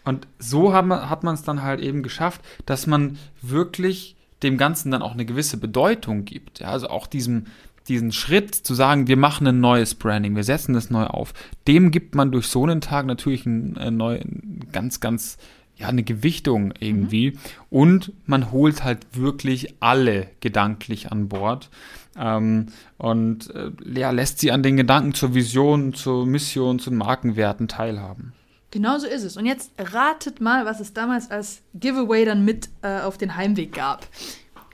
Und 0.05 0.27
so 0.39 0.75
hat 0.75 1.23
man 1.23 1.35
es 1.35 1.43
dann 1.43 1.63
halt 1.63 1.81
eben 1.81 2.03
geschafft, 2.03 2.43
dass 2.67 2.87
man 2.89 3.19
wirklich 3.41 4.17
dem 4.43 4.57
Ganzen 4.57 4.91
dann 4.91 5.03
auch 5.03 5.13
eine 5.13 5.25
gewisse 5.25 5.57
Bedeutung 5.57 6.25
gibt. 6.25 6.61
Ja, 6.61 6.69
also 6.69 6.89
auch 6.89 7.07
diesem, 7.07 7.47
diesen 7.89 8.13
Schritt 8.13 8.55
zu 8.55 8.75
sagen, 8.75 9.09
wir 9.09 9.17
machen 9.17 9.47
ein 9.47 9.61
neues 9.61 9.95
Branding, 9.95 10.37
wir 10.37 10.45
setzen 10.45 10.75
das 10.75 10.91
neu 10.91 11.05
auf, 11.05 11.35
dem 11.67 11.91
gibt 11.91 12.15
man 12.15 12.31
durch 12.33 12.47
so 12.47 12.63
einen 12.63 12.81
Tag 12.81 13.07
natürlich 13.07 13.47
ein, 13.47 13.77
ein 13.79 13.97
neu, 13.97 14.17
ein 14.17 14.61
ganz, 14.73 15.01
ganz, 15.01 15.39
ja, 15.77 15.89
eine 15.89 16.03
Gewichtung 16.03 16.73
irgendwie. 16.79 17.39
Und 17.71 18.13
man 18.27 18.53
holt 18.53 18.85
halt 18.85 19.07
wirklich 19.13 19.75
alle 19.81 20.29
gedanklich 20.41 21.11
an 21.11 21.29
Bord. 21.29 21.71
Ähm, 22.17 22.67
und 22.99 23.53
äh, 23.55 23.71
ja, 23.99 24.11
lässt 24.11 24.39
sie 24.39 24.53
an 24.53 24.63
den 24.63 24.77
Gedanken 24.77 25.15
zur 25.15 25.35
Vision, 25.35 25.95
zur 25.95 26.27
Mission, 26.27 26.79
zu 26.79 26.91
den 26.91 26.99
Markenwerten 26.99 27.69
teilhaben. 27.69 28.33
Genau 28.73 28.99
so 28.99 29.07
ist 29.07 29.23
es. 29.23 29.37
Und 29.37 29.45
jetzt 29.45 29.71
ratet 29.79 30.41
mal, 30.41 30.65
was 30.65 30.81
es 30.81 30.95
damals 30.95 31.31
als 31.31 31.61
Giveaway 31.75 32.25
dann 32.25 32.43
mit 32.45 32.71
äh, 32.81 33.01
auf 33.01 33.19
den 33.19 33.37
Heimweg 33.37 33.75
gab. 33.75 34.09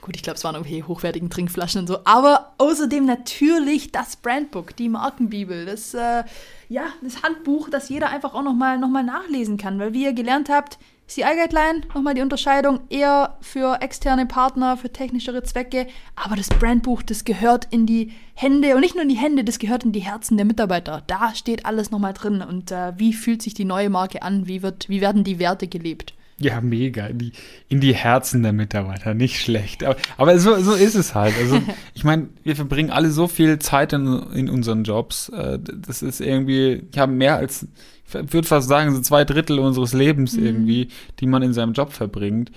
Gut, 0.01 0.15
ich 0.15 0.23
glaube, 0.23 0.37
es 0.37 0.43
waren 0.45 0.55
irgendwie 0.55 0.83
hochwertigen 0.83 1.29
Trinkflaschen 1.29 1.81
und 1.81 1.87
so. 1.87 1.99
Aber 2.05 2.53
außerdem 2.59 3.05
natürlich 3.05 3.91
das 3.91 4.15
Brandbook, 4.15 4.73
die 4.77 4.87
Markenbibel, 4.87 5.65
das, 5.65 5.93
äh, 5.93 6.23
ja, 6.69 6.83
das 7.01 7.23
Handbuch, 7.23 7.69
das 7.69 7.89
jeder 7.89 8.09
einfach 8.09 8.33
auch 8.33 8.41
nochmal 8.41 8.79
noch 8.79 8.87
mal 8.87 9.03
nachlesen 9.03 9.57
kann. 9.57 9.77
Weil 9.79 9.93
wie 9.93 10.05
ihr 10.05 10.13
gelernt 10.13 10.47
habt, 10.47 10.79
CI-Guideline, 11.09 11.81
nochmal 11.95 12.13
die 12.13 12.21
Unterscheidung, 12.21 12.81
eher 12.89 13.35
für 13.41 13.81
externe 13.81 14.27
Partner, 14.27 14.77
für 14.77 14.93
technischere 14.93 15.41
Zwecke. 15.41 15.87
Aber 16.15 16.35
das 16.35 16.49
Brandbuch, 16.49 17.01
das 17.01 17.25
gehört 17.25 17.67
in 17.71 17.87
die 17.87 18.11
Hände 18.35 18.75
und 18.75 18.81
nicht 18.81 18.93
nur 18.93 19.03
in 19.03 19.09
die 19.09 19.15
Hände, 19.17 19.43
das 19.43 19.57
gehört 19.57 19.83
in 19.83 19.91
die 19.91 20.01
Herzen 20.01 20.37
der 20.37 20.45
Mitarbeiter. 20.45 21.01
Da 21.07 21.33
steht 21.33 21.65
alles 21.65 21.89
nochmal 21.89 22.13
drin. 22.13 22.43
Und 22.43 22.71
äh, 22.71 22.93
wie 22.97 23.13
fühlt 23.13 23.41
sich 23.41 23.55
die 23.55 23.65
neue 23.65 23.89
Marke 23.89 24.21
an? 24.21 24.47
Wie, 24.47 24.61
wird, 24.61 24.87
wie 24.87 25.01
werden 25.01 25.23
die 25.23 25.39
Werte 25.39 25.67
gelebt? 25.67 26.13
Ja, 26.41 26.61
mega. 26.61 27.07
In 27.07 27.17
die, 27.17 27.31
in 27.67 27.81
die 27.81 27.93
Herzen 27.93 28.43
der 28.43 28.53
Mitarbeiter, 28.53 29.13
nicht 29.13 29.41
schlecht. 29.41 29.83
Aber, 29.83 29.97
aber 30.15 30.39
so, 30.39 30.55
so 30.61 30.73
ist 30.73 30.95
es 30.95 31.15
halt. 31.15 31.33
Also, 31.37 31.59
ich 31.93 32.03
meine, 32.03 32.29
wir 32.43 32.55
verbringen 32.55 32.91
alle 32.91 33.09
so 33.09 33.27
viel 33.27 33.59
Zeit 33.59 33.93
in, 33.93 34.05
in 34.33 34.49
unseren 34.49 34.83
Jobs. 34.83 35.29
Äh, 35.29 35.59
Das 35.59 36.01
ist 36.01 36.21
irgendwie, 36.21 36.83
ich 36.91 36.97
habe 36.97 37.11
mehr 37.11 37.35
als, 37.35 37.67
würde 38.13 38.47
fast 38.47 38.67
sagen, 38.67 38.93
so 38.93 39.01
zwei 39.01 39.23
Drittel 39.25 39.59
unseres 39.59 39.93
Lebens 39.93 40.35
irgendwie, 40.35 40.89
die 41.19 41.27
man 41.27 41.41
in 41.41 41.53
seinem 41.53 41.73
Job 41.73 41.91
verbringt. 41.93 42.51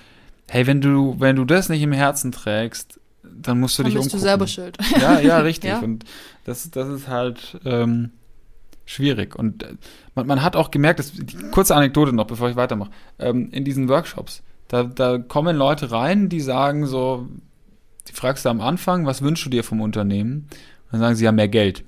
Hey, 0.49 0.67
wenn 0.67 0.81
du, 0.81 1.15
wenn 1.19 1.35
du 1.35 1.45
das 1.45 1.69
nicht 1.69 1.81
im 1.81 1.91
Herzen 1.93 2.31
trägst, 2.31 2.99
dann 3.23 3.59
musst 3.59 3.77
du 3.79 3.83
Dann 3.83 3.91
dich 3.91 3.99
bist 3.99 4.13
du 4.13 4.17
umgucken. 4.17 4.29
selber 4.29 4.47
schuld. 4.47 4.77
Ja, 5.01 5.19
ja, 5.19 5.39
richtig. 5.39 5.69
Ja. 5.71 5.79
Und 5.79 6.05
das, 6.45 6.69
das 6.71 6.89
ist 6.89 7.07
halt 7.07 7.57
ähm, 7.65 8.11
schwierig. 8.85 9.35
Und 9.35 9.63
äh, 9.63 9.75
man, 10.15 10.27
man 10.27 10.41
hat 10.41 10.55
auch 10.55 10.71
gemerkt, 10.71 10.99
dass, 10.99 11.13
kurze 11.51 11.75
Anekdote 11.75 12.13
noch, 12.13 12.27
bevor 12.27 12.49
ich 12.49 12.55
weitermache, 12.55 12.91
ähm, 13.19 13.49
in 13.51 13.63
diesen 13.63 13.87
Workshops, 13.89 14.43
da, 14.67 14.83
da 14.83 15.17
kommen 15.17 15.55
Leute 15.55 15.91
rein, 15.91 16.29
die 16.29 16.41
sagen 16.41 16.85
so, 16.85 17.27
die 18.07 18.13
fragst 18.13 18.45
du 18.45 18.49
am 18.49 18.61
Anfang, 18.61 19.05
was 19.05 19.21
wünschst 19.21 19.45
du 19.45 19.49
dir 19.49 19.63
vom 19.63 19.81
Unternehmen? 19.81 20.47
Und 20.85 20.93
dann 20.93 20.99
sagen 20.99 21.15
sie 21.15 21.25
ja 21.25 21.31
mehr 21.31 21.47
Geld. 21.47 21.83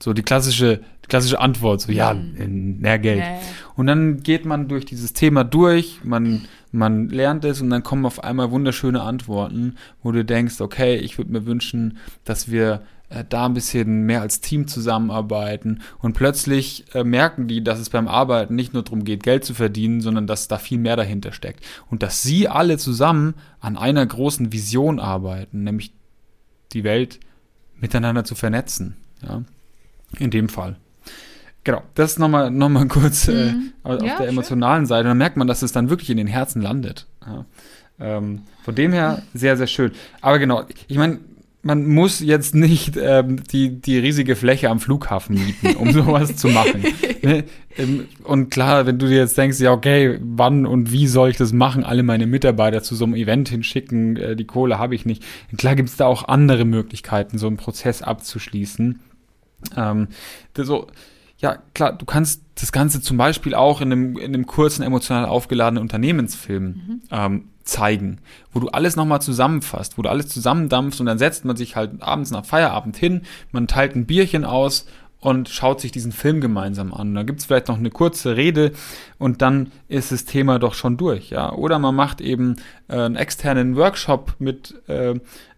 So 0.00 0.12
die 0.12 0.22
klassische, 0.22 0.80
klassische 1.12 1.40
Antwort, 1.40 1.82
so 1.82 1.92
ja, 1.92 2.14
mehr 2.14 2.98
Geld. 2.98 3.18
Ja, 3.18 3.32
ja. 3.32 3.40
Und 3.76 3.86
dann 3.86 4.22
geht 4.22 4.46
man 4.46 4.66
durch 4.66 4.86
dieses 4.86 5.12
Thema 5.12 5.44
durch, 5.44 6.00
man, 6.04 6.46
man 6.70 7.10
lernt 7.10 7.44
es 7.44 7.60
und 7.60 7.68
dann 7.68 7.82
kommen 7.82 8.06
auf 8.06 8.24
einmal 8.24 8.50
wunderschöne 8.50 9.02
Antworten, 9.02 9.76
wo 10.02 10.10
du 10.10 10.24
denkst, 10.24 10.62
okay, 10.62 10.96
ich 10.96 11.18
würde 11.18 11.30
mir 11.30 11.44
wünschen, 11.44 11.98
dass 12.24 12.50
wir 12.50 12.80
äh, 13.10 13.26
da 13.28 13.44
ein 13.44 13.52
bisschen 13.52 14.06
mehr 14.06 14.22
als 14.22 14.40
Team 14.40 14.66
zusammenarbeiten 14.66 15.82
und 15.98 16.14
plötzlich 16.14 16.86
äh, 16.94 17.04
merken 17.04 17.46
die, 17.46 17.62
dass 17.62 17.78
es 17.78 17.90
beim 17.90 18.08
Arbeiten 18.08 18.54
nicht 18.54 18.72
nur 18.72 18.82
darum 18.82 19.04
geht, 19.04 19.22
Geld 19.22 19.44
zu 19.44 19.52
verdienen, 19.52 20.00
sondern 20.00 20.26
dass 20.26 20.48
da 20.48 20.56
viel 20.56 20.78
mehr 20.78 20.96
dahinter 20.96 21.32
steckt 21.32 21.62
und 21.90 22.02
dass 22.02 22.22
sie 22.22 22.48
alle 22.48 22.78
zusammen 22.78 23.34
an 23.60 23.76
einer 23.76 24.06
großen 24.06 24.50
Vision 24.50 24.98
arbeiten, 24.98 25.62
nämlich 25.62 25.92
die 26.72 26.84
Welt 26.84 27.20
miteinander 27.78 28.24
zu 28.24 28.34
vernetzen. 28.34 28.96
Ja? 29.22 29.42
In 30.18 30.30
dem 30.30 30.48
Fall. 30.48 30.76
Genau, 31.64 31.82
das 31.94 32.18
nochmal 32.18 32.50
noch 32.50 32.68
mal 32.68 32.86
kurz 32.88 33.28
äh, 33.28 33.52
Mhm. 33.52 33.72
auf 33.84 33.94
Ja, 34.02 34.08
der 34.08 34.16
schön. 34.18 34.28
emotionalen 34.28 34.86
Seite. 34.86 35.08
dann 35.08 35.18
merkt 35.18 35.36
man, 35.36 35.46
dass 35.46 35.62
es 35.62 35.72
dann 35.72 35.90
wirklich 35.90 36.10
in 36.10 36.16
den 36.16 36.26
Herzen 36.26 36.60
landet. 36.60 37.06
Ja. 37.26 37.44
Ähm, 38.00 38.42
von 38.64 38.74
dem 38.74 38.92
her 38.92 39.22
sehr, 39.34 39.56
sehr 39.56 39.66
schön. 39.68 39.92
Aber 40.20 40.38
genau, 40.40 40.64
ich 40.88 40.96
meine, 40.96 41.20
man 41.64 41.86
muss 41.86 42.18
jetzt 42.18 42.56
nicht 42.56 42.96
ähm, 43.00 43.44
die, 43.52 43.80
die 43.80 43.96
riesige 43.98 44.34
Fläche 44.34 44.68
am 44.70 44.80
Flughafen 44.80 45.36
mieten, 45.36 45.76
um 45.76 45.92
sowas 45.92 46.34
zu 46.34 46.48
machen. 46.48 46.82
Ne? 47.22 47.44
Ähm, 47.78 48.08
Und 48.24 48.50
klar, 48.50 48.84
wenn 48.86 48.98
du 48.98 49.06
dir 49.06 49.18
jetzt 49.18 49.38
denkst, 49.38 49.60
ja, 49.60 49.70
okay, 49.70 50.18
wann 50.20 50.66
und 50.66 50.90
wie 50.90 51.06
soll 51.06 51.30
ich 51.30 51.36
das 51.36 51.52
machen, 51.52 51.84
alle 51.84 52.02
meine 52.02 52.26
Mitarbeiter 52.26 52.82
zu 52.82 52.96
so 52.96 53.04
einem 53.04 53.14
Event 53.14 53.48
hinschicken, 53.50 54.16
äh, 54.16 54.34
die 54.34 54.46
Kohle 54.46 54.80
habe 54.80 54.96
ich 54.96 55.06
nicht. 55.06 55.22
Klar 55.56 55.76
gibt 55.76 55.90
es 55.90 55.96
da 55.96 56.06
auch 56.06 56.26
andere 56.26 56.64
Möglichkeiten, 56.64 57.38
so 57.38 57.46
einen 57.46 57.58
Prozess 57.58 58.02
abzuschließen. 58.02 58.98
Ähm, 59.76 60.08
so, 60.56 60.88
ja, 61.42 61.58
klar, 61.74 61.92
du 61.92 62.06
kannst 62.06 62.42
das 62.54 62.70
Ganze 62.70 63.02
zum 63.02 63.16
Beispiel 63.16 63.54
auch 63.54 63.80
in 63.80 63.90
einem, 63.90 64.16
in 64.16 64.32
einem 64.32 64.46
kurzen, 64.46 64.82
emotional 64.82 65.26
aufgeladenen 65.26 65.82
Unternehmensfilm 65.82 67.00
ähm, 67.10 67.48
zeigen, 67.64 68.18
wo 68.52 68.60
du 68.60 68.68
alles 68.68 68.94
nochmal 68.94 69.20
zusammenfasst, 69.20 69.98
wo 69.98 70.02
du 70.02 70.08
alles 70.08 70.28
zusammendampfst 70.28 71.00
und 71.00 71.06
dann 71.06 71.18
setzt 71.18 71.44
man 71.44 71.56
sich 71.56 71.74
halt 71.74 72.00
abends 72.00 72.30
nach 72.30 72.44
Feierabend 72.44 72.96
hin, 72.96 73.22
man 73.50 73.66
teilt 73.66 73.96
ein 73.96 74.06
Bierchen 74.06 74.44
aus 74.44 74.86
und 75.18 75.48
schaut 75.48 75.80
sich 75.80 75.92
diesen 75.92 76.10
Film 76.10 76.40
gemeinsam 76.40 76.92
an. 76.92 77.14
Da 77.14 77.22
gibt's 77.22 77.44
vielleicht 77.44 77.68
noch 77.68 77.78
eine 77.78 77.90
kurze 77.90 78.36
Rede 78.36 78.72
und 79.18 79.40
dann 79.40 79.70
ist 79.88 80.10
das 80.10 80.24
Thema 80.24 80.58
doch 80.58 80.74
schon 80.74 80.96
durch, 80.96 81.30
ja. 81.30 81.52
Oder 81.52 81.78
man 81.78 81.94
macht 81.94 82.20
eben 82.20 82.56
äh, 82.88 82.96
einen 82.96 83.16
externen 83.16 83.76
Workshop 83.76 84.34
mit 84.40 84.80
äh, 84.88 85.14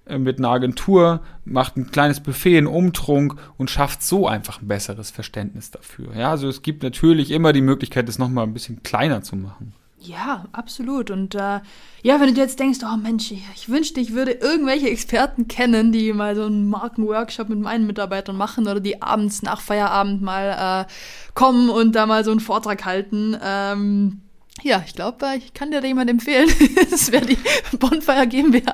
mit 0.06 0.38
einer 0.38 0.50
Agentur, 0.50 1.20
macht 1.44 1.76
ein 1.76 1.90
kleines 1.90 2.20
Buffet, 2.20 2.58
einen 2.58 2.66
Umtrunk 2.66 3.37
und 3.56 3.70
schafft 3.70 4.02
so 4.02 4.26
einfach 4.28 4.61
ein 4.61 4.68
besseres 4.68 5.11
Verständnis 5.11 5.70
dafür. 5.70 6.14
Ja, 6.14 6.30
also 6.30 6.49
es 6.49 6.62
gibt 6.62 6.82
natürlich 6.82 7.30
immer 7.30 7.52
die 7.52 7.62
Möglichkeit, 7.62 8.08
das 8.08 8.18
nochmal 8.18 8.44
ein 8.44 8.52
bisschen 8.52 8.82
kleiner 8.82 9.23
zu 9.23 9.37
machen. 9.37 9.73
Ja, 9.99 10.44
absolut. 10.52 11.11
Und 11.11 11.34
äh, 11.34 11.61
ja, 12.02 12.20
wenn 12.20 12.34
du 12.34 12.40
jetzt 12.40 12.61
denkst, 12.61 12.80
oh 12.84 12.96
Mensch, 12.99 13.30
ich, 13.30 13.42
ich 13.54 13.70
wünschte, 13.70 14.00
ich 14.00 14.12
würde 14.12 14.32
irgendwelche 14.32 14.90
Experten 14.90 15.49
kennen, 15.49 15.92
die 15.92 16.12
mal 16.12 16.37
so 16.37 16.44
einen 16.44 16.68
Markenworkshop 16.68 17.49
mit 17.49 17.61
meinen 17.61 17.87
Mitarbeitern 17.87 18.37
machen 18.37 18.66
oder 18.66 18.80
die 18.80 19.00
abends 19.00 19.40
nach 19.40 19.62
Feierabend 19.62 20.20
mal 20.20 20.87
äh, 20.87 20.92
kommen 21.32 21.70
und 21.70 21.94
da 21.94 22.04
mal 22.04 22.23
so 22.23 22.32
einen 22.32 22.40
Vortrag 22.40 22.84
halten. 22.84 23.34
Ähm, 23.42 24.20
ja, 24.62 24.82
ich 24.87 24.94
glaube, 24.94 25.26
ich 25.37 25.52
kann 25.54 25.70
dir 25.70 25.80
da 25.80 25.87
jemand 25.87 26.11
empfehlen. 26.11 26.49
das 26.90 27.11
wäre 27.12 27.26
die 27.26 27.38
Bonfire 27.76 28.26
GmbH. 28.26 28.73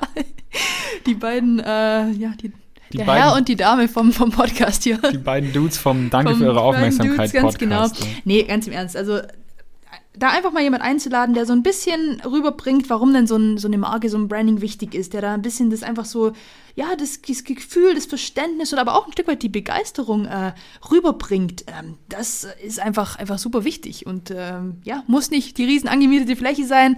die 1.05 1.15
beiden, 1.15 1.59
äh, 1.59 2.11
ja, 2.11 2.33
die, 2.41 2.51
Die 2.91 2.97
der 2.97 3.05
beiden- 3.05 3.23
Herr 3.23 3.35
und 3.35 3.47
die 3.47 3.55
Dame 3.55 3.87
vom, 3.87 4.11
vom 4.13 4.31
Podcast 4.31 4.83
hier. 4.83 4.97
Die 5.11 5.17
beiden 5.17 5.51
Dudes 5.53 5.77
vom 5.77 6.09
Danke 6.09 6.31
Vom 6.31 6.39
für 6.39 6.47
eure 6.47 6.61
Aufmerksamkeit 6.61 7.29
Dudes, 7.29 7.33
ganz 7.33 7.57
genau. 7.57 7.81
Podcast. 7.81 8.01
ja. 8.03 8.07
Nee, 8.25 8.43
ganz 8.43 8.67
im 8.67 8.73
Ernst. 8.73 8.95
Also 8.95 9.19
da 10.13 10.29
einfach 10.29 10.51
mal 10.51 10.61
jemand 10.63 10.83
einzuladen, 10.83 11.33
der 11.33 11.45
so 11.45 11.53
ein 11.53 11.63
bisschen 11.63 12.21
rüberbringt, 12.21 12.89
warum 12.89 13.13
denn 13.13 13.27
so, 13.27 13.37
ein, 13.37 13.57
so 13.57 13.67
eine 13.67 13.77
Marke, 13.77 14.09
so 14.09 14.17
ein 14.17 14.27
Branding 14.27 14.59
wichtig 14.59 14.93
ist, 14.93 15.13
der 15.13 15.21
da 15.21 15.33
ein 15.33 15.41
bisschen 15.41 15.69
das 15.69 15.83
einfach 15.83 16.05
so, 16.05 16.33
ja, 16.75 16.95
das, 16.97 17.21
das 17.21 17.43
Gefühl, 17.43 17.95
das 17.95 18.05
Verständnis 18.07 18.73
oder 18.73 18.81
aber 18.81 18.95
auch 18.95 19.05
ein 19.05 19.13
Stück 19.13 19.27
weit 19.27 19.41
die 19.41 19.49
Begeisterung 19.49 20.25
äh, 20.25 20.53
rüberbringt, 20.91 21.65
ähm, 21.67 21.97
das 22.09 22.45
ist 22.63 22.79
einfach, 22.79 23.17
einfach 23.17 23.39
super 23.39 23.63
wichtig. 23.63 24.05
Und 24.05 24.31
ähm, 24.35 24.81
ja, 24.83 25.03
muss 25.07 25.31
nicht 25.31 25.57
die 25.57 25.65
riesen 25.65 25.87
angemietete 25.87 26.35
Fläche 26.35 26.65
sein. 26.65 26.97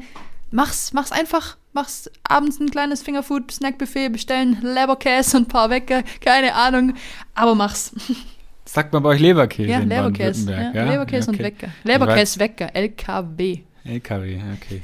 Mach's, 0.49 0.93
mach's 0.93 1.11
einfach. 1.11 1.57
Mach's 1.71 2.09
abends 2.23 2.59
ein 2.59 2.69
kleines 2.69 3.01
Fingerfood-Snack-Buffet, 3.01 4.09
bestellen 4.09 4.59
Leberkäse 4.61 5.37
und 5.37 5.43
ein 5.43 5.47
paar 5.47 5.71
Wecker, 5.71 6.03
keine 6.21 6.53
Ahnung. 6.53 6.93
Aber 7.35 7.55
mach's. 7.55 7.91
Sagt 8.73 8.91
man 8.91 9.03
bei 9.03 9.09
euch 9.09 9.19
Leberkäse 9.19 9.69
Ja, 9.69 9.77
Leberkäse. 9.77 10.47
Baden-Württemberg, 10.47 10.75
Ja, 10.75 10.91
Leberkäse 10.91 11.29
und 11.29 11.35
okay. 11.35 11.43
Wecker. 11.43 11.67
Leberkäse 11.83 12.39
Wecker, 12.39 12.75
LKW. 12.75 13.59
LKW, 13.85 14.39
okay. 14.55 14.81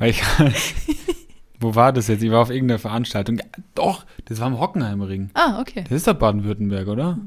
Ich, 0.06 0.22
wo 1.60 1.74
war 1.74 1.92
das 1.92 2.06
jetzt? 2.06 2.22
Ich 2.22 2.30
war 2.30 2.42
auf 2.42 2.50
irgendeiner 2.50 2.78
Veranstaltung. 2.78 3.38
Ja, 3.38 3.44
doch, 3.74 4.06
das 4.26 4.38
war 4.38 4.46
im 4.46 4.60
Hockenheimring. 4.60 5.30
Ah, 5.34 5.60
okay. 5.60 5.82
Das 5.82 5.90
ist 5.96 6.06
doch 6.06 6.14
Baden-Württemberg, 6.14 6.86
oder? 6.86 7.18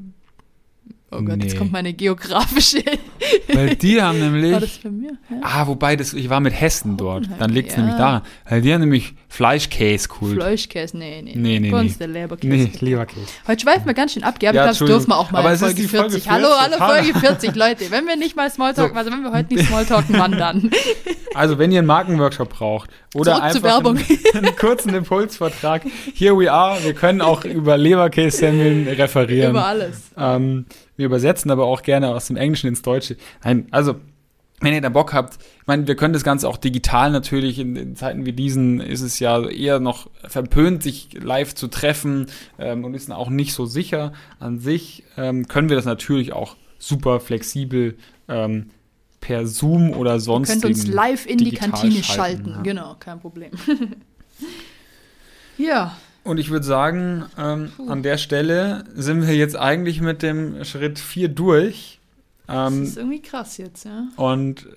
Oh 1.14 1.22
Gott, 1.22 1.44
jetzt 1.44 1.54
Nee. 1.54 1.58
kommt 1.60 1.74
meine 1.74 1.94
geografische. 1.94 2.78
Weil 3.54 3.76
die 3.76 4.02
haben 4.02 4.18
nämlich. 4.20 4.54
War 4.54 4.62
das 4.62 4.78
bei 4.82 4.90
mir? 4.90 5.12
Ja. 5.30 5.38
Ah, 5.42 5.68
wobei, 5.68 5.98
das, 5.98 6.14
ich 6.14 6.30
war 6.30 6.40
mit 6.40 6.54
Hessen 6.60 6.96
dort. 6.96 7.24
Hockenheim, 7.24 7.40
Dann 7.40 7.50
liegt 7.50 7.70
es 7.72 7.76
ja. 7.76 7.82
nämlich 7.82 7.98
daran. 7.98 8.22
Weil 8.48 8.62
die 8.62 8.74
haben 8.74 8.80
nämlich 8.80 9.14
Fleischkäse-Kult. 9.28 10.36
Fleischkäse, 10.36 10.98
nee, 10.98 11.22
nee. 11.22 11.34
Nee, 11.36 11.60
nee, 11.60 11.70
Bei 11.72 11.80
uns 11.82 11.94
nee. 11.94 11.98
der 12.00 12.08
Leberkäse. 12.08 12.54
Nee, 12.54 12.72
Leberkäse. 12.80 13.26
Heute 13.46 13.62
schweifen 13.62 13.86
wir 13.86 13.94
ganz 13.94 14.14
schön 14.14 14.24
ab, 14.24 14.40
gell? 14.40 14.56
Ja, 14.56 14.68
das 14.68 14.80
dürfen 14.80 15.10
wir 15.10 15.18
auch 15.18 15.32
mal 15.32 15.40
Aber 15.40 15.50
in 15.50 15.56
es 15.56 15.62
ist 15.62 15.68
Folge 15.68 15.88
Folge 15.90 16.10
40. 16.12 16.24
40. 16.24 16.32
Hallo, 16.32 16.48
hallo. 16.58 16.78
Folge 16.78 17.20
40, 17.20 17.56
Leute. 17.56 17.92
Wenn 17.92 18.06
wir 18.08 18.16
nicht 18.16 18.36
mal 18.38 18.50
Smalltalk, 18.50 18.92
So. 18.94 18.98
also 18.98 19.12
wenn 19.12 19.22
wir 19.24 19.32
heute 19.34 19.54
nicht 19.54 19.68
Smalltalken, 19.68 20.16
wann 20.18 20.32
dann? 20.34 20.72
Also, 21.34 21.58
wenn 21.58 21.72
ihr 21.72 21.78
einen 21.80 21.88
Markenworkshop 21.88 22.50
braucht 22.50 22.90
oder 23.16 23.36
Zurück 23.36 23.52
zur 23.54 23.64
einfach 23.64 23.64
Werbung. 23.64 23.98
Einen, 24.34 24.46
einen 24.48 24.56
kurzen 24.58 24.94
Impulsvertrag, 24.94 25.84
here 26.14 26.38
we 26.38 26.52
are. 26.52 26.84
Wir 26.84 26.94
können 26.94 27.22
auch 27.22 27.46
über 27.46 27.78
Leberkäse-Semmeln 27.78 28.86
referieren. 28.90 29.52
Über 29.52 29.66
alles. 29.66 30.12
Ähm, 30.18 30.66
wir 31.02 31.08
übersetzen 31.08 31.50
aber 31.50 31.66
auch 31.66 31.82
gerne 31.82 32.10
aus 32.10 32.28
dem 32.28 32.38
Englischen 32.38 32.68
ins 32.68 32.84
Deutsche. 32.84 33.18
Nein, 33.44 33.68
also, 33.72 33.96
wenn 34.60 34.76
ihr 34.76 34.82
da 34.82 34.90
Bock 34.90 35.14
habt, 35.14 35.40
ich 35.42 35.66
meine, 35.66 35.88
wir 35.88 35.96
können 35.96 36.14
das 36.14 36.24
Ganze 36.24 36.48
auch 36.48 36.58
digital 36.58 37.10
natürlich. 37.10 37.58
In, 37.58 37.76
in 37.76 37.96
Zeiten 37.96 38.28
wie 38.28 38.34
diesen 38.34 38.80
ist 38.80 39.02
es 39.02 39.18
ja 39.18 39.44
eher 39.50 39.80
noch 39.80 40.12
verpönt, 40.28 40.84
sich 40.84 41.10
live 41.20 41.56
zu 41.56 41.68
treffen 41.68 42.28
ähm, 42.60 42.86
und 42.86 42.94
ist 42.94 43.12
auch 43.12 43.32
nicht 43.32 43.54
so 43.54 43.66
sicher 43.66 44.14
an 44.40 44.60
sich. 44.60 45.04
Ähm, 45.18 45.48
können 45.48 45.70
wir 45.70 45.76
das 45.76 45.86
natürlich 45.86 46.34
auch 46.34 46.56
super 46.78 47.20
flexibel 47.20 47.98
ähm, 48.28 48.70
per 49.20 49.48
Zoom 49.48 49.94
oder 49.94 50.14
Ihr 50.14 50.20
sonst 50.20 50.50
könnt 50.50 50.66
uns 50.66 50.86
live 50.86 51.26
in 51.26 51.40
die 51.40 51.52
Kantine 51.52 52.04
schalten, 52.04 52.46
schalten. 52.46 52.64
Genau, 52.64 52.96
kein 53.00 53.20
Problem. 53.20 53.52
ja, 55.58 55.98
Und 56.24 56.38
ich 56.38 56.50
würde 56.52 56.66
sagen, 56.66 57.26
ähm, 57.38 57.72
an 57.88 58.04
der 58.04 58.18
Stelle 58.18 58.84
sind 58.96 59.26
wir 59.28 59.36
jetzt 59.36 59.56
eigentlich 59.56 60.02
mit 60.02 60.22
dem 60.22 60.64
Schritt 60.64 61.00
4 61.00 61.30
durch. 61.30 62.00
das 62.48 62.72
Ähm, 62.72 62.84
ist 62.84 62.98
irgendwie 62.98 63.22
krass 63.22 63.58
jetzt, 63.58 63.86
ja. 63.86 64.04
Und 64.18 64.68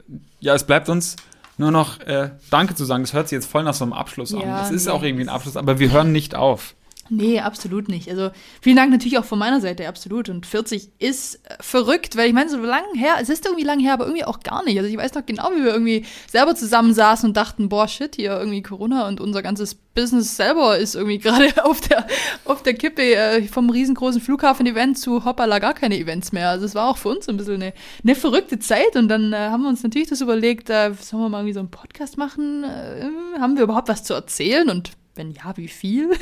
ja, 0.40 0.54
es 0.54 0.64
bleibt 0.64 0.88
uns 0.88 1.16
nur 1.58 1.70
noch 1.70 2.00
äh, 2.00 2.30
Danke 2.50 2.74
zu 2.74 2.84
sagen. 2.84 3.02
Das 3.04 3.12
hört 3.12 3.28
sich 3.28 3.36
jetzt 3.36 3.46
voll 3.46 3.62
nach 3.62 3.74
so 3.74 3.84
einem 3.84 3.92
Abschluss 3.92 4.32
an. 4.34 4.40
Ja, 4.40 4.64
Es 4.64 4.70
ist 4.70 4.86
nee. 4.86 4.92
auch 4.92 5.02
irgendwie 5.02 5.24
ein 5.24 5.28
Abschluss, 5.28 5.56
aber 5.56 5.78
wir 5.78 5.90
hören 5.92 6.12
nicht 6.12 6.34
auf. 6.34 6.74
Nee, 7.10 7.40
absolut 7.40 7.88
nicht. 7.88 8.08
Also 8.08 8.30
vielen 8.62 8.76
Dank 8.76 8.90
natürlich 8.90 9.18
auch 9.18 9.24
von 9.24 9.38
meiner 9.38 9.60
Seite, 9.60 9.88
absolut. 9.88 10.28
Und 10.30 10.46
40 10.46 10.90
ist 10.98 11.36
äh, 11.46 11.56
verrückt, 11.60 12.16
weil 12.16 12.28
ich 12.28 12.32
meine, 12.32 12.48
so 12.48 12.56
lang 12.58 12.82
her, 12.94 13.16
es 13.20 13.28
ist 13.28 13.44
irgendwie 13.44 13.64
lang 13.64 13.78
her, 13.78 13.92
aber 13.92 14.06
irgendwie 14.06 14.24
auch 14.24 14.40
gar 14.40 14.64
nicht. 14.64 14.78
Also 14.78 14.88
ich 14.88 14.96
weiß 14.96 15.12
noch 15.14 15.26
genau, 15.26 15.50
wie 15.54 15.64
wir 15.64 15.72
irgendwie 15.72 16.06
selber 16.30 16.54
zusammensaßen 16.54 17.28
und 17.28 17.36
dachten, 17.36 17.68
boah, 17.68 17.88
shit, 17.88 18.16
hier 18.16 18.38
irgendwie 18.38 18.62
Corona 18.62 19.06
und 19.06 19.20
unser 19.20 19.42
ganzes 19.42 19.74
Business 19.74 20.36
selber 20.36 20.78
ist 20.78 20.94
irgendwie 20.94 21.18
gerade 21.20 21.64
auf 21.64 21.80
der, 21.82 22.06
auf 22.46 22.62
der 22.62 22.74
Kippe 22.74 23.02
äh, 23.02 23.42
vom 23.48 23.68
riesengroßen 23.68 24.20
Flughafen-Event 24.20 24.98
zu 24.98 25.24
hoppala 25.24 25.58
gar 25.58 25.74
keine 25.74 25.98
Events 25.98 26.32
mehr. 26.32 26.48
Also 26.48 26.64
es 26.64 26.74
war 26.74 26.88
auch 26.88 26.96
für 26.96 27.10
uns 27.10 27.28
ein 27.28 27.36
bisschen 27.36 27.62
eine, 27.62 27.74
eine 28.02 28.14
verrückte 28.14 28.58
Zeit 28.58 28.96
und 28.96 29.08
dann 29.08 29.32
äh, 29.32 29.36
haben 29.36 29.62
wir 29.62 29.68
uns 29.68 29.82
natürlich 29.82 30.08
das 30.08 30.22
überlegt, 30.22 30.70
äh, 30.70 30.92
sollen 30.98 31.22
wir 31.22 31.28
mal 31.28 31.40
irgendwie 31.40 31.54
so 31.54 31.60
einen 31.60 31.70
Podcast 31.70 32.16
machen? 32.16 32.64
Äh, 32.64 33.10
haben 33.38 33.56
wir 33.56 33.64
überhaupt 33.64 33.88
was 33.88 34.04
zu 34.04 34.14
erzählen 34.14 34.70
und 34.70 34.92
wenn 35.14 35.30
ja, 35.30 35.56
wie 35.56 35.68
viel? 35.68 36.10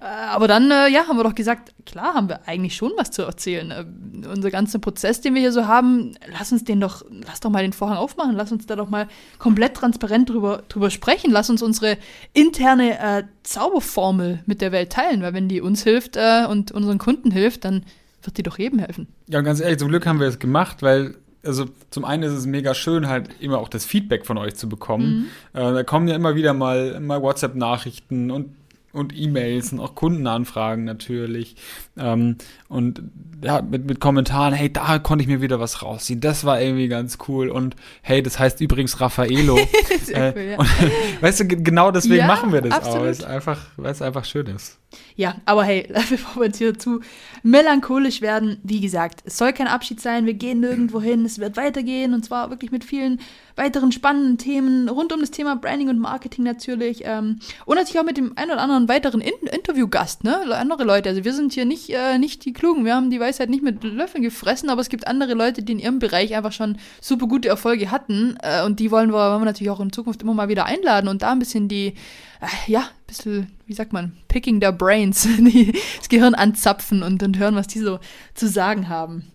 Äh, 0.00 0.04
aber 0.04 0.46
dann, 0.46 0.70
äh, 0.70 0.88
ja, 0.88 1.08
haben 1.08 1.16
wir 1.16 1.24
doch 1.24 1.34
gesagt, 1.34 1.74
klar 1.84 2.14
haben 2.14 2.28
wir 2.28 2.46
eigentlich 2.46 2.76
schon 2.76 2.92
was 2.96 3.10
zu 3.10 3.22
erzählen. 3.22 3.70
Äh, 3.72 4.28
unser 4.28 4.50
ganzer 4.50 4.78
Prozess, 4.78 5.20
den 5.20 5.34
wir 5.34 5.40
hier 5.40 5.50
so 5.50 5.66
haben, 5.66 6.14
lass 6.38 6.52
uns 6.52 6.62
den 6.62 6.78
doch, 6.78 7.04
lass 7.10 7.40
doch 7.40 7.50
mal 7.50 7.62
den 7.62 7.72
Vorhang 7.72 7.96
aufmachen, 7.96 8.36
lass 8.36 8.52
uns 8.52 8.66
da 8.66 8.76
doch 8.76 8.90
mal 8.90 9.08
komplett 9.38 9.74
transparent 9.74 10.30
drüber, 10.30 10.62
drüber 10.68 10.90
sprechen, 10.90 11.32
lass 11.32 11.50
uns 11.50 11.62
unsere 11.62 11.98
interne 12.32 12.98
äh, 13.00 13.24
Zauberformel 13.42 14.40
mit 14.46 14.60
der 14.60 14.70
Welt 14.70 14.92
teilen, 14.92 15.20
weil 15.22 15.34
wenn 15.34 15.48
die 15.48 15.60
uns 15.60 15.82
hilft 15.82 16.16
äh, 16.16 16.46
und 16.48 16.70
unseren 16.70 16.98
Kunden 16.98 17.32
hilft, 17.32 17.64
dann 17.64 17.84
wird 18.22 18.38
die 18.38 18.42
doch 18.42 18.58
jedem 18.58 18.78
helfen. 18.78 19.08
Ja, 19.28 19.40
und 19.40 19.44
ganz 19.44 19.60
ehrlich, 19.60 19.78
zum 19.78 19.88
Glück 19.88 20.06
haben 20.06 20.20
wir 20.20 20.28
es 20.28 20.38
gemacht, 20.38 20.82
weil, 20.82 21.16
also 21.44 21.66
zum 21.90 22.04
einen 22.04 22.22
ist 22.24 22.32
es 22.32 22.46
mega 22.46 22.74
schön, 22.74 23.08
halt 23.08 23.30
immer 23.40 23.58
auch 23.58 23.68
das 23.68 23.84
Feedback 23.84 24.26
von 24.26 24.38
euch 24.38 24.54
zu 24.56 24.68
bekommen. 24.68 25.26
Äh, 25.54 25.60
da 25.72 25.82
kommen 25.84 26.08
ja 26.08 26.14
immer 26.16 26.34
wieder 26.34 26.52
mal, 26.54 26.98
mal 27.00 27.22
WhatsApp-Nachrichten 27.22 28.30
und 28.30 28.54
und 28.90 29.16
E-Mails 29.16 29.70
und 29.72 29.80
auch 29.80 29.94
Kundenanfragen 29.94 30.84
natürlich. 30.84 31.56
Ähm, 31.98 32.36
und 32.68 33.02
ja, 33.44 33.60
mit, 33.60 33.84
mit 33.86 34.00
Kommentaren, 34.00 34.54
hey, 34.54 34.72
da 34.72 34.98
konnte 34.98 35.22
ich 35.22 35.28
mir 35.28 35.42
wieder 35.42 35.60
was 35.60 35.82
rausziehen. 35.82 36.20
Das 36.22 36.44
war 36.44 36.60
irgendwie 36.60 36.88
ganz 36.88 37.18
cool. 37.28 37.50
Und 37.50 37.76
hey, 38.00 38.22
das 38.22 38.38
heißt 38.38 38.60
übrigens 38.62 38.98
Raffaello. 39.00 39.58
Äh, 40.10 40.32
cool, 40.34 40.42
ja. 40.42 40.56
und, 40.58 40.68
weißt 41.20 41.40
du, 41.40 41.44
ge- 41.44 41.60
genau 41.62 41.90
deswegen 41.90 42.16
Ja, 42.16 42.26
machen 42.26 42.50
wir 42.50 42.62
das 42.62 42.72
auch. 42.72 42.76
absolut. 42.78 43.02
Weil 43.04 43.10
es 43.12 43.24
einfach, 43.24 43.60
weil 43.76 43.92
es 43.92 44.00
einfach 44.00 44.24
schön 44.24 44.46
ist. 44.46 44.78
Ja, 45.16 45.36
aber 45.44 45.64
hey, 45.64 45.88
bevor 46.10 46.40
wir 46.40 46.46
jetzt 46.46 46.58
hier 46.58 46.78
zu 46.78 47.00
melancholisch 47.42 48.20
werden, 48.20 48.58
wie 48.62 48.80
gesagt, 48.80 49.22
es 49.24 49.36
soll 49.36 49.52
kein 49.52 49.66
Abschied 49.66 50.00
sein, 50.00 50.26
wir 50.26 50.34
gehen 50.34 50.60
nirgendwo 50.60 51.00
hin, 51.00 51.24
es 51.24 51.38
wird 51.38 51.56
weitergehen 51.56 52.14
und 52.14 52.24
zwar 52.24 52.50
wirklich 52.50 52.70
mit 52.70 52.84
vielen 52.84 53.20
weiteren 53.56 53.92
spannenden 53.92 54.38
Themen 54.38 54.88
rund 54.88 55.12
um 55.12 55.20
das 55.20 55.32
Thema 55.32 55.56
Branding 55.56 55.88
und 55.88 55.98
Marketing 55.98 56.44
natürlich 56.44 57.02
ähm, 57.04 57.40
und 57.66 57.76
natürlich 57.76 58.00
auch 58.00 58.04
mit 58.04 58.16
dem 58.16 58.32
ein 58.36 58.50
oder 58.50 58.60
anderen 58.60 58.88
weiteren 58.88 59.20
In 59.20 59.34
Interviewgast, 59.48 60.24
ne? 60.24 60.40
Andere 60.56 60.84
Leute. 60.84 61.08
Also 61.08 61.24
wir 61.24 61.34
sind 61.34 61.52
hier 61.52 61.64
nicht, 61.64 61.90
äh, 61.90 62.18
nicht 62.18 62.44
die 62.44 62.52
Klugen. 62.52 62.84
Wir 62.84 62.94
haben 62.94 63.10
die 63.10 63.20
Weisheit 63.20 63.50
nicht 63.50 63.64
mit 63.64 63.82
Löffeln 63.82 64.22
gefressen, 64.22 64.70
aber 64.70 64.80
es 64.80 64.88
gibt 64.88 65.08
andere 65.08 65.34
Leute, 65.34 65.62
die 65.62 65.72
in 65.72 65.78
ihrem 65.80 65.98
Bereich 65.98 66.36
einfach 66.36 66.52
schon 66.52 66.78
super 67.00 67.26
gute 67.26 67.48
Erfolge 67.48 67.90
hatten. 67.90 68.38
Äh, 68.42 68.64
und 68.64 68.78
die 68.78 68.90
wollen 68.90 69.10
wir, 69.10 69.30
wollen 69.30 69.40
wir 69.40 69.46
natürlich 69.46 69.70
auch 69.70 69.80
in 69.80 69.92
Zukunft 69.92 70.22
immer 70.22 70.34
mal 70.34 70.48
wieder 70.48 70.66
einladen 70.66 71.08
und 71.08 71.22
da 71.22 71.32
ein 71.32 71.40
bisschen 71.40 71.68
die, 71.68 71.94
äh, 72.40 72.70
ja, 72.70 72.88
bisschen, 73.08 73.50
wie 73.66 73.72
sagt 73.72 73.92
man, 73.92 74.16
picking 74.28 74.60
their 74.60 74.70
brains, 74.70 75.22
die, 75.38 75.72
das 75.98 76.08
Gehirn 76.08 76.34
anzapfen 76.34 77.02
und, 77.02 77.20
und 77.24 77.38
hören, 77.38 77.56
was 77.56 77.66
die 77.66 77.80
so 77.80 77.98
zu 78.34 78.46
sagen 78.48 78.88
haben. 78.88 79.32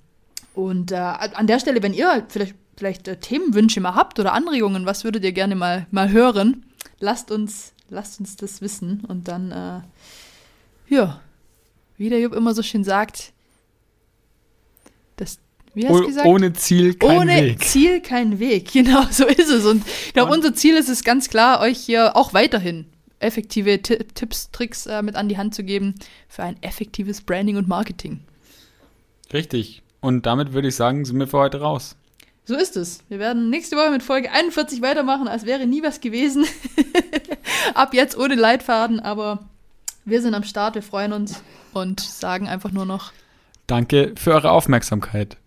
Und 0.54 0.92
äh, 0.92 0.96
an 0.96 1.48
der 1.48 1.60
Stelle, 1.60 1.84
wenn 1.84 1.94
ihr 1.94 2.26
vielleicht, 2.30 2.56
vielleicht 2.78 3.08
äh, 3.10 3.18
Themenwünsche 3.20 3.82
mal 3.82 3.96
habt 3.96 4.20
oder 4.20 4.34
Anregungen, 4.34 4.86
was 4.86 5.04
würdet 5.04 5.24
ihr 5.26 5.34
gerne 5.34 5.56
mal, 5.56 5.88
mal 5.92 6.12
hören, 6.12 6.64
lasst 7.00 7.32
uns, 7.32 7.74
lasst 7.90 8.20
uns 8.20 8.38
das 8.38 8.62
wissen. 8.62 9.04
Und 9.08 9.28
dann, 9.28 9.52
äh, 9.52 9.82
ja, 10.94 11.20
wie 11.98 12.10
der 12.10 12.20
Jupp 12.22 12.34
immer 12.34 12.54
so 12.54 12.62
schön 12.62 12.84
sagt, 12.84 13.34
das, 15.18 15.40
wie 15.74 15.88
hast 15.88 16.00
du 16.00 16.06
gesagt? 16.06 16.28
Ohne 16.28 16.54
Ziel 16.54 16.94
kein 16.94 17.18
Ohne 17.18 17.36
Weg. 17.36 17.64
Ziel 17.64 18.02
kein 18.02 18.38
Weg. 18.40 18.70
Genau, 18.74 19.04
so 19.10 19.26
ist 19.26 19.50
es. 19.50 19.66
Und 19.66 19.84
ich 20.06 20.14
glaube, 20.14 20.32
Und- 20.32 20.38
unser 20.38 20.54
Ziel 20.54 20.76
ist 20.76 20.90
es 20.90 21.04
ganz 21.04 21.30
klar, 21.30 21.62
euch 21.62 21.80
hier 21.80 22.16
auch 22.16 22.34
weiterhin 22.36 22.86
effektive 23.24 23.82
Ti- 23.82 24.00
Tipps, 24.14 24.52
Tricks 24.52 24.86
äh, 24.86 25.02
mit 25.02 25.16
an 25.16 25.30
die 25.30 25.38
Hand 25.38 25.56
zu 25.56 25.64
geben 25.64 25.96
für 26.28 26.44
ein 26.44 26.62
effektives 26.62 27.22
Branding 27.22 27.58
und 27.58 27.68
Marketing. 27.68 28.20
Richtig. 29.32 29.82
Und 30.02 30.26
damit 30.26 30.54
würde 30.54 30.68
ich 30.68 30.76
sagen, 30.76 31.06
sind 31.06 31.18
wir 31.20 31.28
für 31.28 31.38
heute 31.40 31.62
raus. 31.62 31.96
So 32.46 32.56
ist 32.56 32.76
es. 32.76 33.00
Wir 33.08 33.20
werden 33.20 33.50
nächste 33.50 33.78
Woche 33.78 33.90
mit 33.90 34.04
Folge 34.04 34.30
41 34.32 34.82
weitermachen, 34.82 35.28
als 35.30 35.46
wäre 35.46 35.66
nie 35.66 35.82
was 35.82 36.02
gewesen. 36.02 36.46
Ab 37.74 37.94
jetzt 37.94 38.18
ohne 38.18 38.36
Leitfaden, 38.36 39.00
aber 39.00 39.48
wir 40.04 40.22
sind 40.22 40.36
am 40.36 40.44
Start, 40.44 40.76
wir 40.76 40.84
freuen 40.84 41.14
uns 41.14 41.42
und 41.74 42.02
sagen 42.02 42.48
einfach 42.50 42.72
nur 42.72 42.86
noch 42.86 43.14
Danke 43.66 44.14
für 44.18 44.34
eure 44.34 44.52
Aufmerksamkeit. 44.52 45.38